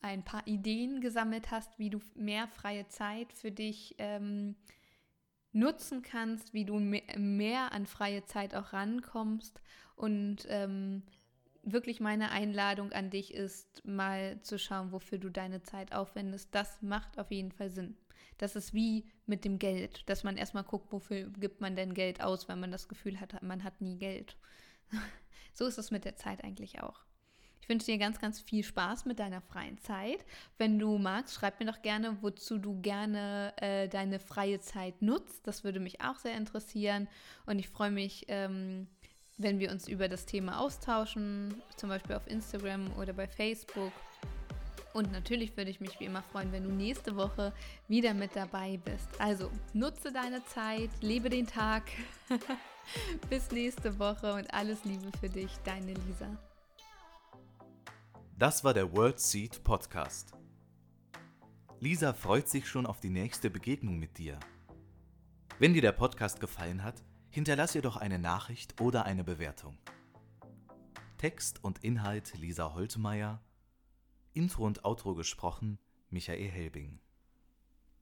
ein 0.01 0.23
paar 0.23 0.45
Ideen 0.47 1.01
gesammelt 1.01 1.51
hast, 1.51 1.77
wie 1.77 1.89
du 1.89 1.99
mehr 2.15 2.47
freie 2.47 2.87
Zeit 2.87 3.33
für 3.33 3.51
dich 3.51 3.95
ähm, 3.97 4.55
nutzen 5.51 6.01
kannst, 6.01 6.53
wie 6.53 6.65
du 6.65 6.79
mehr 6.79 7.71
an 7.73 7.85
freie 7.85 8.23
Zeit 8.25 8.55
auch 8.55 8.73
rankommst. 8.73 9.61
Und 9.95 10.45
ähm, 10.47 11.03
wirklich 11.63 11.99
meine 11.99 12.31
Einladung 12.31 12.91
an 12.91 13.09
dich 13.09 13.33
ist, 13.33 13.85
mal 13.85 14.41
zu 14.41 14.57
schauen, 14.57 14.91
wofür 14.91 15.17
du 15.17 15.29
deine 15.29 15.61
Zeit 15.61 15.93
aufwendest. 15.93 16.53
Das 16.55 16.81
macht 16.81 17.19
auf 17.19 17.31
jeden 17.31 17.51
Fall 17.51 17.69
Sinn. 17.69 17.97
Das 18.37 18.55
ist 18.55 18.73
wie 18.73 19.05
mit 19.25 19.43
dem 19.43 19.59
Geld, 19.59 20.09
dass 20.09 20.23
man 20.23 20.37
erstmal 20.37 20.63
guckt, 20.63 20.93
wofür 20.93 21.29
gibt 21.29 21.59
man 21.59 21.75
denn 21.75 21.93
Geld 21.93 22.21
aus, 22.21 22.47
wenn 22.47 22.59
man 22.59 22.71
das 22.71 22.87
Gefühl 22.87 23.19
hat, 23.19 23.41
man 23.43 23.63
hat 23.63 23.81
nie 23.81 23.97
Geld. 23.97 24.37
so 25.53 25.65
ist 25.65 25.77
es 25.77 25.91
mit 25.91 26.05
der 26.05 26.15
Zeit 26.15 26.43
eigentlich 26.43 26.81
auch. 26.81 27.05
Ich 27.61 27.69
wünsche 27.69 27.85
dir 27.85 27.99
ganz, 27.99 28.19
ganz 28.19 28.41
viel 28.41 28.63
Spaß 28.63 29.05
mit 29.05 29.19
deiner 29.19 29.41
freien 29.41 29.77
Zeit. 29.77 30.25
Wenn 30.57 30.79
du 30.79 30.97
magst, 30.97 31.35
schreib 31.35 31.59
mir 31.59 31.67
doch 31.67 31.83
gerne, 31.83 32.17
wozu 32.21 32.57
du 32.57 32.81
gerne 32.81 33.53
äh, 33.57 33.87
deine 33.87 34.19
freie 34.19 34.59
Zeit 34.59 35.03
nutzt. 35.03 35.45
Das 35.45 35.63
würde 35.63 35.79
mich 35.79 36.01
auch 36.01 36.15
sehr 36.15 36.35
interessieren. 36.35 37.07
Und 37.45 37.59
ich 37.59 37.69
freue 37.69 37.91
mich, 37.91 38.25
ähm, 38.27 38.87
wenn 39.37 39.59
wir 39.59 39.71
uns 39.71 39.87
über 39.87 40.07
das 40.07 40.25
Thema 40.25 40.59
austauschen, 40.59 41.61
zum 41.77 41.89
Beispiel 41.89 42.15
auf 42.15 42.25
Instagram 42.25 42.91
oder 42.97 43.13
bei 43.13 43.27
Facebook. 43.27 43.91
Und 44.93 45.11
natürlich 45.11 45.55
würde 45.55 45.69
ich 45.69 45.79
mich 45.79 45.99
wie 45.99 46.05
immer 46.05 46.23
freuen, 46.23 46.51
wenn 46.51 46.63
du 46.63 46.71
nächste 46.71 47.15
Woche 47.15 47.53
wieder 47.87 48.13
mit 48.13 48.35
dabei 48.35 48.79
bist. 48.83 49.07
Also 49.19 49.51
nutze 49.73 50.11
deine 50.11 50.43
Zeit, 50.45 50.89
lebe 51.01 51.29
den 51.29 51.45
Tag. 51.45 51.83
Bis 53.29 53.51
nächste 53.51 53.97
Woche 53.99 54.33
und 54.33 54.53
alles 54.53 54.83
Liebe 54.85 55.11
für 55.19 55.29
dich, 55.29 55.51
deine 55.63 55.93
Lisa. 55.93 56.37
Das 58.37 58.63
war 58.63 58.73
der 58.73 58.91
World 58.93 59.19
Seed 59.19 59.63
Podcast. 59.63 60.31
Lisa 61.79 62.13
freut 62.13 62.49
sich 62.49 62.67
schon 62.67 62.85
auf 62.85 62.99
die 62.99 63.09
nächste 63.09 63.49
Begegnung 63.49 63.99
mit 63.99 64.17
dir. 64.17 64.39
Wenn 65.59 65.73
dir 65.73 65.81
der 65.81 65.91
Podcast 65.91 66.39
gefallen 66.39 66.83
hat, 66.83 67.03
hinterlass 67.29 67.75
ihr 67.75 67.81
doch 67.81 67.97
eine 67.97 68.19
Nachricht 68.19 68.79
oder 68.81 69.05
eine 69.05 69.23
Bewertung. 69.23 69.77
Text 71.17 71.63
und 71.63 71.83
Inhalt 71.83 72.33
Lisa 72.37 72.73
Holtmeier, 72.73 73.41
Intro 74.33 74.65
und 74.65 74.85
Outro 74.85 75.15
gesprochen 75.15 75.79
Michael 76.09 76.49
Helbing. 76.49 76.99